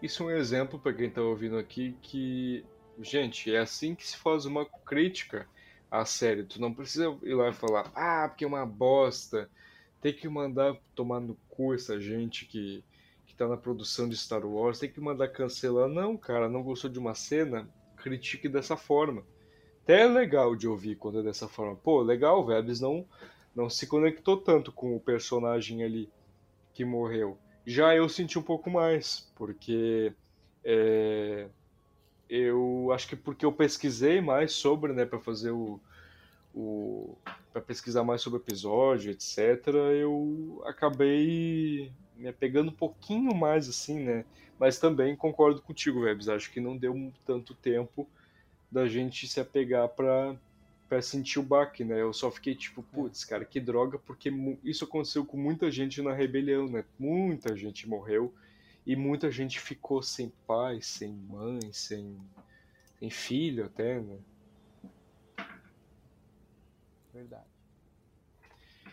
[0.02, 2.66] isso é um exemplo para quem tá ouvindo aqui que
[3.02, 5.48] Gente, é assim que se faz uma crítica
[5.90, 6.44] à série.
[6.44, 9.50] Tu não precisa ir lá e falar, ah, porque é uma bosta.
[10.02, 12.84] Tem que mandar tomar no cu essa gente que,
[13.26, 14.80] que tá na produção de Star Wars.
[14.80, 15.88] Tem que mandar cancelar.
[15.88, 17.70] Não, cara, não gostou de uma cena?
[17.98, 19.24] Critique dessa forma.
[19.84, 21.76] Até é legal de ouvir quando é dessa forma.
[21.76, 23.06] Pô, legal, Vebs não,
[23.56, 26.10] não se conectou tanto com o personagem ali
[26.74, 27.38] que morreu.
[27.66, 30.14] Já eu senti um pouco mais, porque
[30.64, 31.48] é,
[32.30, 35.80] eu acho que porque eu pesquisei mais sobre, né, para fazer o,
[36.54, 37.18] o
[37.52, 39.66] para pesquisar mais sobre o episódio, etc,
[40.00, 44.24] eu acabei me apegando um pouquinho mais assim, né?
[44.60, 48.08] Mas também concordo contigo, Webs, acho que não deu tanto tempo
[48.72, 50.36] da gente se apegar para
[50.88, 52.02] para sentir o baque, né?
[52.02, 56.14] Eu só fiquei tipo, putz, cara, que droga, porque isso aconteceu com muita gente na
[56.14, 56.84] rebelião, né?
[56.98, 58.34] Muita gente morreu
[58.86, 62.18] e muita gente ficou sem pai, sem mãe, sem,
[62.98, 64.18] sem filho até, né?
[67.14, 67.48] Verdade.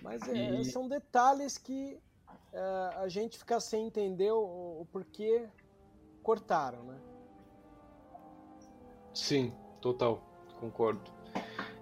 [0.03, 0.65] Mas é, e...
[0.65, 1.99] são detalhes que
[2.53, 2.61] é,
[2.97, 5.49] a gente fica sem entender o, o porquê
[6.23, 6.99] cortaram, né?
[9.15, 10.23] Sim, total,
[10.61, 11.11] concordo.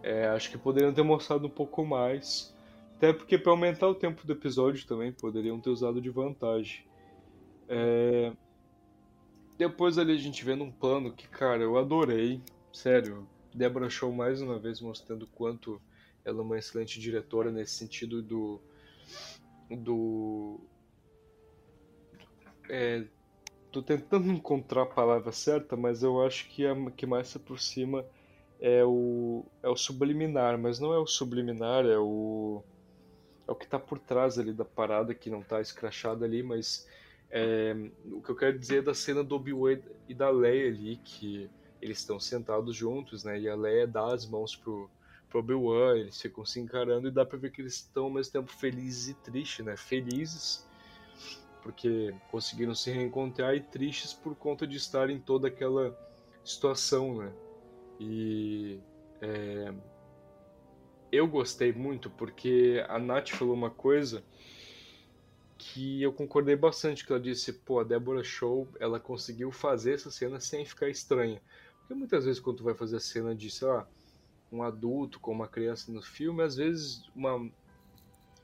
[0.02, 2.54] É, acho que poderiam ter mostrado um pouco mais.
[2.96, 6.86] Até porque para aumentar o tempo do episódio também poderiam ter usado de vantagem.
[7.68, 8.32] É...
[9.56, 12.40] Depois ali a gente vê num plano que, cara, eu adorei.
[12.72, 15.80] Sério, Débora Show mais uma vez mostrando quanto
[16.24, 18.60] ela é uma excelente diretora nesse sentido do.
[19.70, 20.60] do.
[22.68, 23.04] É,
[23.70, 28.04] tô tentando encontrar a palavra certa, mas eu acho que a que mais se aproxima
[28.60, 32.62] é o, é o subliminar, mas não é o subliminar, é o.
[33.46, 36.88] É o que tá por trás ali da parada, que não tá escrachado ali, mas
[37.30, 37.74] é,
[38.06, 41.50] o que eu quero dizer é da cena do Obi-Wan e da Leia ali, que
[41.80, 43.38] eles estão sentados juntos, né?
[43.38, 44.90] E a Leia dá as mãos pro,
[45.28, 48.32] pro Obi-Wan, eles ficam se encarando e dá pra ver que eles estão ao mesmo
[48.32, 49.76] tempo felizes e tristes, né?
[49.76, 50.66] Felizes
[51.64, 55.98] porque conseguiram se reencontrar e tristes por conta de estar em toda aquela
[56.44, 57.32] situação, né?
[57.98, 58.78] E
[59.22, 59.72] é,
[61.10, 64.22] eu gostei muito porque a Nath falou uma coisa
[65.72, 70.10] que eu concordei bastante que ela disse, pô, a Débora Show, ela conseguiu fazer essa
[70.10, 71.40] cena sem ficar estranha.
[71.78, 73.88] Porque muitas vezes quando tu vai fazer a cena de, sei lá,
[74.52, 77.50] um adulto com uma criança no filme, às vezes uma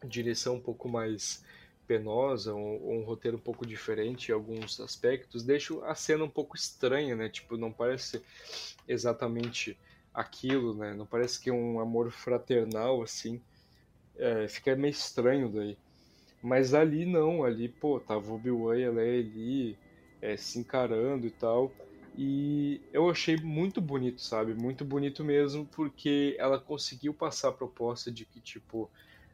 [0.02, 1.44] direção um pouco mais
[1.86, 6.30] penosa ou, ou um roteiro um pouco diferente em alguns aspectos deixa a cena um
[6.30, 7.28] pouco estranha, né?
[7.28, 8.22] Tipo, não parece
[8.88, 9.78] exatamente
[10.14, 10.94] aquilo, né?
[10.94, 13.42] Não parece que é um amor fraternal assim.
[14.16, 15.76] É, fica meio estranho daí.
[16.42, 19.78] Mas ali não, ali, pô, tava Obi-Wan e Leia ali
[20.20, 21.74] é, se encarando e tal.
[22.14, 24.54] E eu achei muito bonito, sabe?
[24.54, 28.90] Muito bonito mesmo, porque ela conseguiu passar a proposta de que, tipo,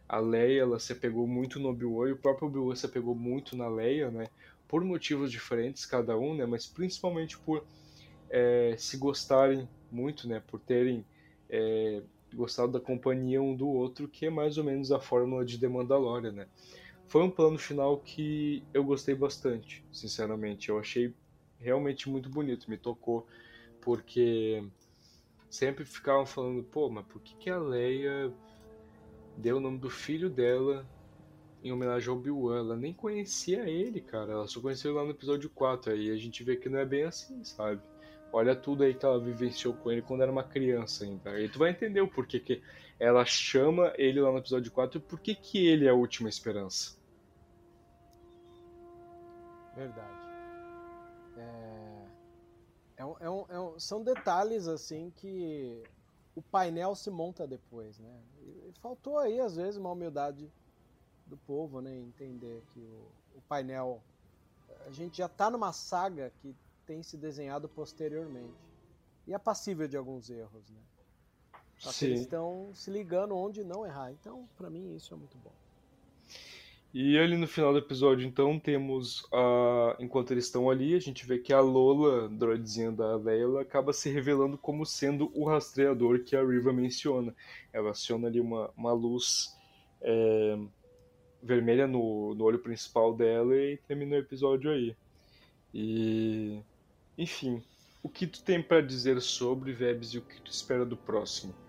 [0.09, 3.57] a Leia, ela se apegou muito no Obi-Wan e o próprio Obi-Wan se apegou muito
[3.57, 4.27] na Leia, né?
[4.69, 6.45] Por motivos diferentes, cada um, né?
[6.47, 7.67] Mas principalmente por
[8.31, 10.41] é, se gostarem muito, né?
[10.47, 11.05] Por terem
[11.49, 12.03] é,
[12.35, 15.69] gostado da companhia um do outro, que é mais ou menos a fórmula de The
[15.69, 16.49] Mandalorian, né?
[17.09, 20.69] Foi um plano final que eu gostei bastante, sinceramente.
[20.69, 21.15] Eu achei
[21.59, 23.27] realmente muito bonito, me tocou,
[23.81, 24.63] porque
[25.49, 28.33] sempre ficavam falando, pô, mas por que, que a Leia
[29.37, 30.87] deu o nome do filho dela
[31.63, 32.59] em homenagem ao Obi-Wan?
[32.59, 36.43] Ela nem conhecia ele, cara, ela só conheceu lá no episódio 4, aí a gente
[36.43, 37.81] vê que não é bem assim, sabe?
[38.33, 41.31] Olha tudo aí que ela vivenciou com ele quando era uma criança ainda.
[41.31, 42.61] Aí tu vai entender o porquê que
[42.99, 46.29] ela chama ele lá no episódio 4 e por que que ele é a última
[46.29, 46.96] esperança.
[49.77, 50.27] Verdade.
[51.37, 52.07] É...
[52.99, 55.85] É um, é um, é um, são detalhes assim que
[56.35, 58.23] o painel se monta depois, né?
[58.41, 60.51] E faltou aí às vezes uma humildade
[61.27, 61.95] do povo, né?
[61.95, 64.03] Entender que o, o painel
[64.87, 66.57] a gente já está numa saga que
[66.87, 68.57] tem se desenhado posteriormente
[69.27, 70.81] e é passível de alguns erros, né?
[71.79, 74.11] Só que eles estão se ligando onde não errar.
[74.11, 75.53] Então, para mim, isso é muito bom.
[76.99, 79.99] E ali no final do episódio, então, temos a.
[80.01, 84.09] Enquanto eles estão ali, a gente vê que a Lola, droidzinha da Leila, acaba se
[84.09, 87.37] revelando como sendo o rastreador que a Riva menciona.
[87.71, 89.55] Ela aciona ali uma, uma luz
[90.01, 90.59] é,
[91.43, 94.97] vermelha no, no olho principal dela e termina o episódio aí.
[95.75, 96.59] E.
[97.19, 97.63] Enfim,
[98.03, 101.66] o que tu tem para dizer sobre Vebs e o que tu espera do próximo?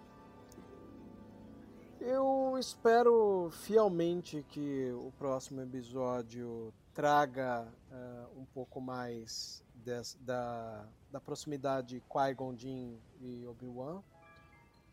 [2.09, 11.19] Eu espero fielmente que o próximo episódio traga uh, um pouco mais des, da, da
[11.19, 14.01] proximidade Qui-Gon Jinn e Obi-Wan.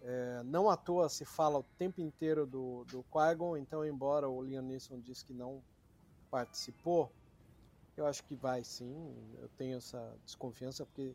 [0.03, 4.43] É, não à toa se fala o tempo inteiro do, do Qui-Gon, então embora o
[4.43, 5.63] Liam Neeson disse que não
[6.33, 7.13] participou,
[7.97, 11.15] eu acho que vai sim, eu tenho essa desconfiança porque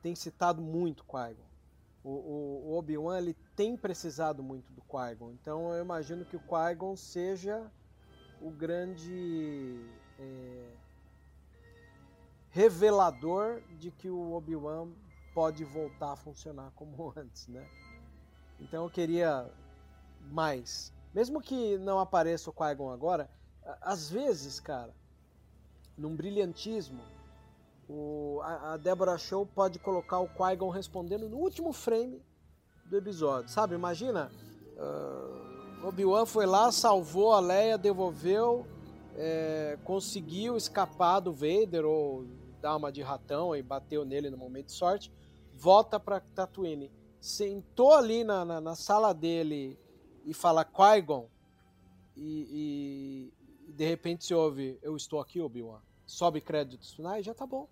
[0.00, 1.49] tem citado muito Qui-Gon
[2.02, 5.32] o, o, Obi-Wan ele tem precisado muito do Qui-Gon.
[5.32, 7.70] Então eu imagino que o Qui-Gon seja
[8.40, 9.78] o grande
[10.18, 10.70] é,
[12.50, 14.88] revelador de que o Obi-Wan
[15.34, 17.66] pode voltar a funcionar como antes, né?
[18.58, 19.50] Então eu queria
[20.30, 20.92] mais.
[21.14, 23.28] Mesmo que não apareça o Qui-Gon agora,
[23.80, 24.94] às vezes, cara,
[25.96, 27.02] num brilhantismo,
[27.90, 32.22] o, a, a Deborah Show pode colocar o Qui-Gon respondendo no último frame
[32.86, 33.74] do episódio, sabe?
[33.74, 34.30] Imagina,
[34.76, 38.64] uh, Obi-Wan foi lá, salvou a Leia, devolveu,
[39.16, 42.26] é, conseguiu escapar do Vader ou
[42.60, 45.12] dar uma de ratão e bateu nele no momento de sorte,
[45.54, 49.78] volta para Tatooine, sentou ali na, na, na, sala dele
[50.24, 51.28] e fala Qui-Gon
[52.16, 53.32] e,
[53.66, 55.80] e, de repente se ouve eu estou aqui, Obi-Wan.
[56.06, 57.68] Sobe créditos finais, já tá bom.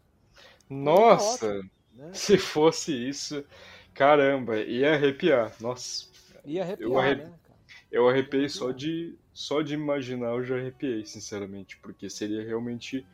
[0.68, 1.62] Nossa,
[1.94, 2.10] né?
[2.12, 3.44] se fosse isso,
[3.94, 5.54] caramba, ia arrepiar.
[5.60, 6.06] Nossa.
[6.44, 7.24] Ia arrepiar, eu arrepi...
[7.24, 7.32] né?
[7.90, 13.06] Eu arrepiei só de, só de imaginar, eu já arrepiei, sinceramente, porque seria realmente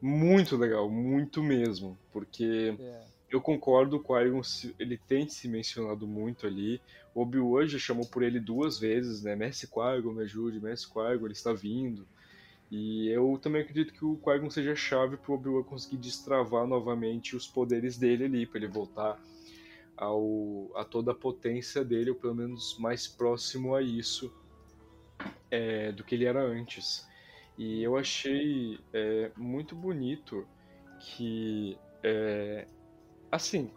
[0.00, 3.02] muito legal, muito mesmo, porque é.
[3.30, 4.40] eu concordo com o Qui-Gon,
[4.78, 6.80] ele tem se mencionado muito ali,
[7.14, 11.26] o Obi-Wan já chamou por ele duas vezes, né, Messi Qui-Gon, me ajude, Messi Qui-Gon,
[11.26, 12.06] ele está vindo,
[12.76, 16.66] e eu também acredito que o Qui-Gon seja a chave para o Obi-Wan conseguir destravar
[16.66, 19.22] novamente os poderes dele ali, para ele voltar
[19.96, 24.34] ao, a toda a potência dele, ou pelo menos mais próximo a isso
[25.52, 27.06] é, do que ele era antes.
[27.56, 30.44] E eu achei é, muito bonito
[30.98, 32.66] que, é,
[33.30, 33.70] assim,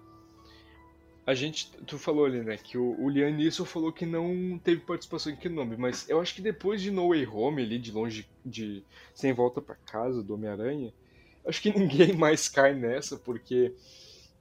[1.28, 4.80] a gente, tu falou ali, né, que o, o Liam Neeson falou que não teve
[4.80, 8.26] participação em Kenobi, mas eu acho que depois de No Way Home, ali, de longe,
[8.46, 8.82] de
[9.14, 10.94] Sem Volta para Casa, do Homem-Aranha,
[11.46, 13.76] acho que ninguém mais cai nessa, porque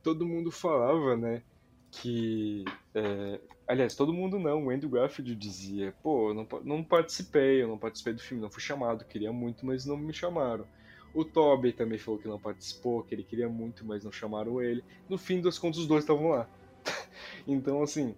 [0.00, 1.42] todo mundo falava, né,
[1.90, 2.64] que...
[2.94, 7.66] É, aliás, todo mundo não, o Andrew Garfield dizia, pô, eu não, não participei, eu
[7.66, 10.64] não participei do filme, não fui chamado, queria muito, mas não me chamaram.
[11.12, 14.84] O Tobey também falou que não participou, que ele queria muito, mas não chamaram ele.
[15.08, 16.48] No fim das contas, os dois estavam lá.
[17.46, 18.14] Então, assim,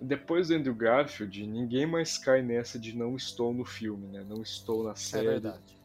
[0.00, 4.24] depois do Andrew Garfield, ninguém mais cai nessa de não estou no filme, né?
[4.28, 5.26] Não estou na É série.
[5.26, 5.76] verdade.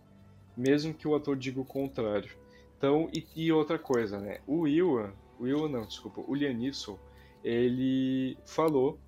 [0.56, 2.32] mesmo que o ator diga o contrário.
[2.78, 4.40] Então, e, e outra coisa, né?
[4.46, 7.00] O Iwan, o Iwan não, desculpa, o Lianisson,
[7.44, 9.00] ele falou,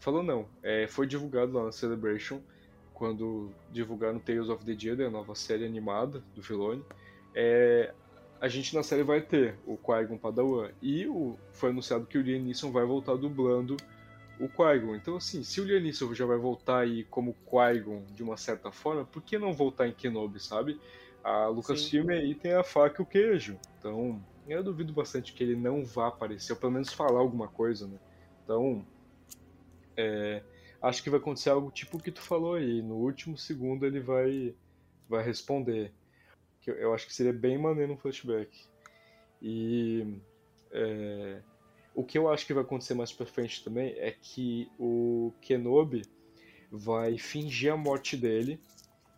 [0.00, 2.40] falou não, é, foi divulgado lá na Celebration,
[2.92, 6.84] quando divulgaram Tales of the Jedi, a nova série animada do Filoni,
[7.34, 7.94] é,
[8.42, 12.20] a gente na série vai ter o Qui-Gon Padawan, e o, foi anunciado que o
[12.20, 13.76] Liam Neeson vai voltar dublando
[14.40, 14.96] o Qui-Gon.
[14.96, 18.72] Então, assim, se o Liam Neeson já vai voltar aí como Qui-Gon de uma certa
[18.72, 20.80] forma, por que não voltar em Kenobi, sabe?
[21.22, 23.56] A Lucasfilm aí tem a faca e o queijo.
[23.78, 27.86] Então, eu duvido bastante que ele não vá aparecer, ou pelo menos falar alguma coisa,
[27.86, 27.96] né?
[28.42, 28.84] Então,
[29.96, 30.42] é,
[30.82, 32.82] acho que vai acontecer algo tipo o que tu falou aí.
[32.82, 34.52] No último segundo ele vai,
[35.08, 35.92] vai responder.
[36.62, 38.66] Que eu, acho que seria bem maneiro um flashback.
[39.42, 40.20] E
[40.70, 41.40] é,
[41.94, 46.02] o que eu acho que vai acontecer mais pra frente também é que o Kenobi
[46.70, 48.58] vai fingir a morte dele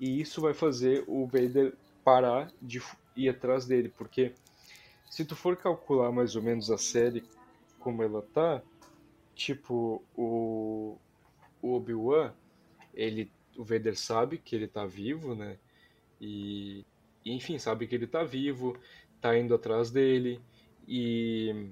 [0.00, 2.82] e isso vai fazer o Vader parar de
[3.14, 4.34] ir atrás dele, porque
[5.08, 7.24] se tu for calcular mais ou menos a série
[7.78, 8.62] como ela tá,
[9.34, 10.98] tipo, o,
[11.62, 12.32] o Obi-Wan,
[12.92, 15.58] ele, o Vader sabe que ele tá vivo, né?
[16.20, 16.84] E,
[17.30, 18.78] enfim, sabe que ele tá vivo,
[19.20, 20.40] tá indo atrás dele,
[20.86, 21.70] e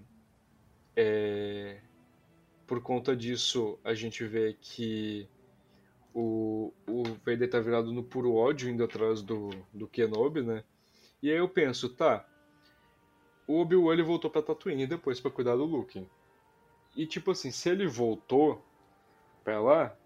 [0.97, 1.81] é,
[2.67, 5.29] por conta disso a gente vê que
[6.15, 10.65] o, o Vader tá virado no puro ódio indo atrás do, do Kenobi, né?
[11.23, 12.27] E aí eu penso, tá,
[13.47, 16.07] o Obi-Wan ele voltou pra Tatooine depois pra cuidar do Luke.
[16.97, 18.65] E tipo assim, se ele voltou
[19.43, 19.97] pra lá,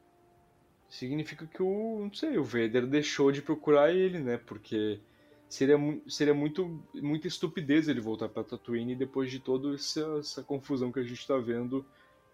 [0.89, 4.39] significa que o, não sei, o Vader deixou de procurar ele, né?
[4.39, 5.01] Porque
[5.49, 5.77] seria,
[6.09, 11.01] seria muito, muita estupidez ele voltar pra Tatooine depois de toda essa, essa confusão que
[11.01, 11.85] a gente tá vendo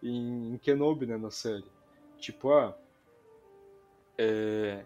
[0.02, 1.64] em, em Kenobi, né, na série.
[2.18, 2.76] Tipo, ah,
[4.16, 4.84] é,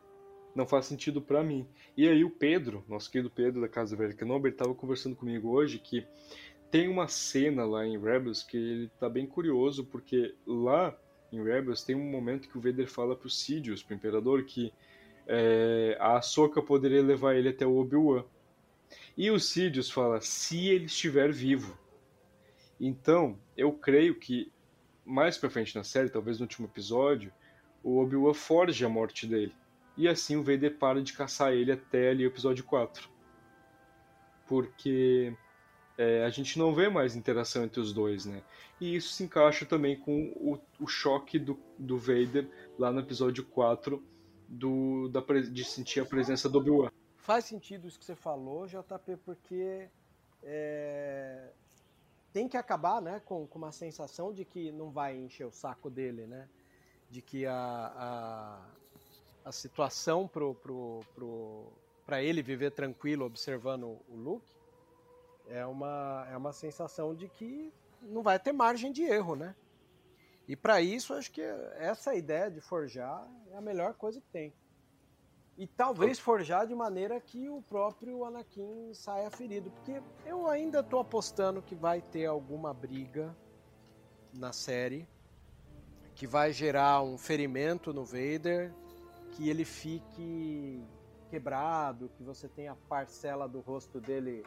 [0.55, 1.66] não faz sentido pra mim.
[1.97, 5.51] E aí o Pedro, nosso querido Pedro da Casa Velha Kenobi, ele tava conversando comigo
[5.51, 6.07] hoje que
[6.70, 10.97] tem uma cena lá em Rebels que ele tá bem curioso, porque lá
[11.33, 14.72] em Rebels tem um momento que o Vader fala pro Sidious, pro Imperador, que
[15.27, 18.24] é, a Ahsoka poderia levar ele até o Obi-Wan.
[19.16, 21.77] E o Sidious fala, se ele estiver vivo.
[22.79, 24.53] Então, eu creio que
[25.05, 27.33] mais pra frente na série, talvez no último episódio,
[27.83, 29.55] o Obi-Wan forge a morte dele.
[29.97, 33.09] E assim o Vader para de caçar ele até ali o episódio 4.
[34.47, 35.35] Porque
[35.97, 38.43] é, a gente não vê mais interação entre os dois, né?
[38.81, 42.47] E isso se encaixa também com o, o choque do, do Vader
[42.79, 44.03] lá no episódio 4
[44.49, 46.90] do, da, de sentir a presença do Obi-Wan.
[47.16, 49.88] Faz sentido isso que você falou, JP, porque
[50.42, 51.51] é,
[52.32, 55.90] tem que acabar né, com, com uma sensação de que não vai encher o saco
[55.90, 56.49] dele, né?
[57.11, 58.66] De que a, a,
[59.44, 61.72] a situação pro, pro, pro,
[62.05, 64.55] para ele viver tranquilo observando o Luke
[65.49, 67.72] é uma, é uma sensação de que
[68.03, 69.55] não vai ter margem de erro, né?
[70.49, 74.55] E para isso, acho que essa ideia de forjar é a melhor coisa que tem.
[75.59, 79.70] E talvez forjar de maneira que o próprio Anakin saia ferido.
[79.70, 83.34] Porque eu ainda tô apostando que vai ter alguma briga
[84.34, 85.09] na série
[86.14, 88.72] que vai gerar um ferimento no Vader,
[89.32, 90.83] que ele fique
[91.29, 94.42] quebrado, que você tenha a parcela do rosto dele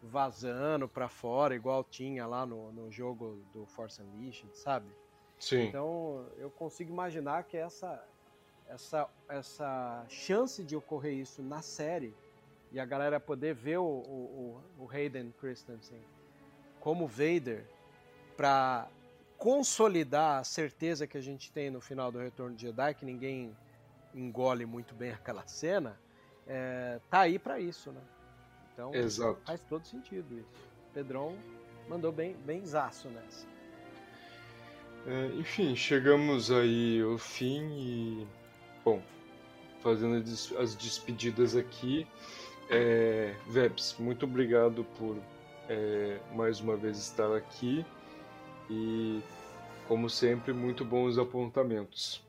[0.00, 4.88] vazando pra fora, igual tinha lá no, no jogo do Force Unleashed, sabe?
[5.38, 5.68] Sim.
[5.68, 8.04] Então eu consigo imaginar que essa,
[8.66, 12.14] essa, essa chance de ocorrer isso na série
[12.70, 16.00] e a galera poder ver o, o, o o Hayden Christensen
[16.80, 17.64] como Vader
[18.36, 18.88] para
[19.36, 23.56] consolidar a certeza que a gente tem no final do Retorno de Jedi, que ninguém
[24.14, 25.98] engole muito bem aquela cena,
[26.46, 28.00] é, tá aí para isso, né?
[28.72, 29.40] Então Exato.
[29.44, 30.68] faz todo sentido isso.
[30.92, 31.36] Pedrão
[31.88, 33.46] mandou bem, bem zaço nessa.
[35.08, 38.26] É, enfim, chegamos aí ao fim e.
[38.84, 39.02] Bom,
[39.80, 42.06] fazendo as des- as despedidas aqui.
[42.70, 45.16] É, Vebs, muito obrigado por
[45.68, 47.84] é, mais uma vez estar aqui
[48.68, 49.22] e,
[49.86, 52.22] como sempre, muito bons apontamentos.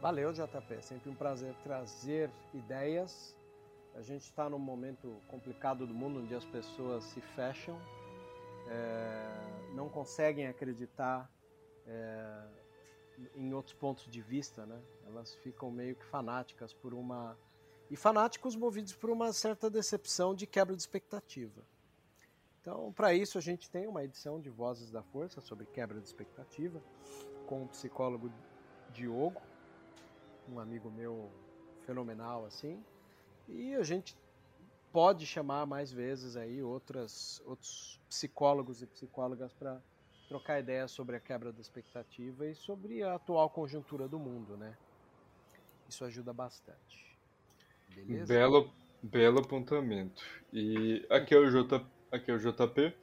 [0.00, 0.82] Valeu, JP.
[0.82, 3.34] Sempre um prazer trazer ideias.
[3.96, 7.76] A gente está num momento complicado do mundo onde as pessoas se fecham,
[8.68, 11.30] é, não conseguem acreditar
[11.86, 12.46] é,
[13.34, 14.80] em outros pontos de vista, né?
[15.06, 17.36] Elas ficam meio que fanáticas por uma
[17.90, 21.62] e fanáticos movidos por uma certa decepção de quebra de expectativa.
[22.60, 26.06] Então, para isso a gente tem uma edição de Vozes da Força sobre quebra de
[26.06, 26.80] expectativa.
[27.46, 28.32] com o psicólogo
[28.90, 29.42] Diogo,
[30.48, 31.30] um amigo meu
[31.84, 32.82] fenomenal assim.
[33.46, 34.16] E a gente
[34.94, 39.82] pode chamar mais vezes aí outras, outros psicólogos e psicólogas para
[40.28, 44.76] trocar ideias sobre a quebra da expectativa e sobre a atual conjuntura do mundo, né?
[45.88, 47.18] Isso ajuda bastante.
[47.92, 48.32] Beleza?
[48.32, 48.72] Belo,
[49.02, 50.22] belo apontamento.
[50.52, 52.94] E aqui é o J, aqui é o JP,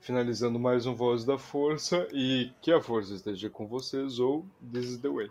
[0.00, 4.86] finalizando mais um Voz da Força e que a força esteja com vocês ou This
[4.86, 5.30] is the way.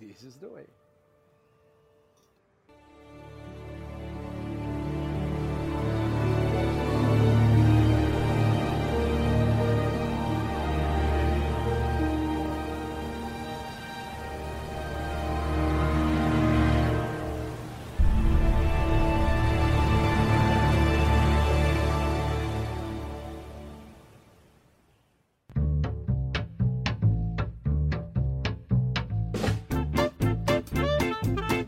[0.00, 0.66] This is the way.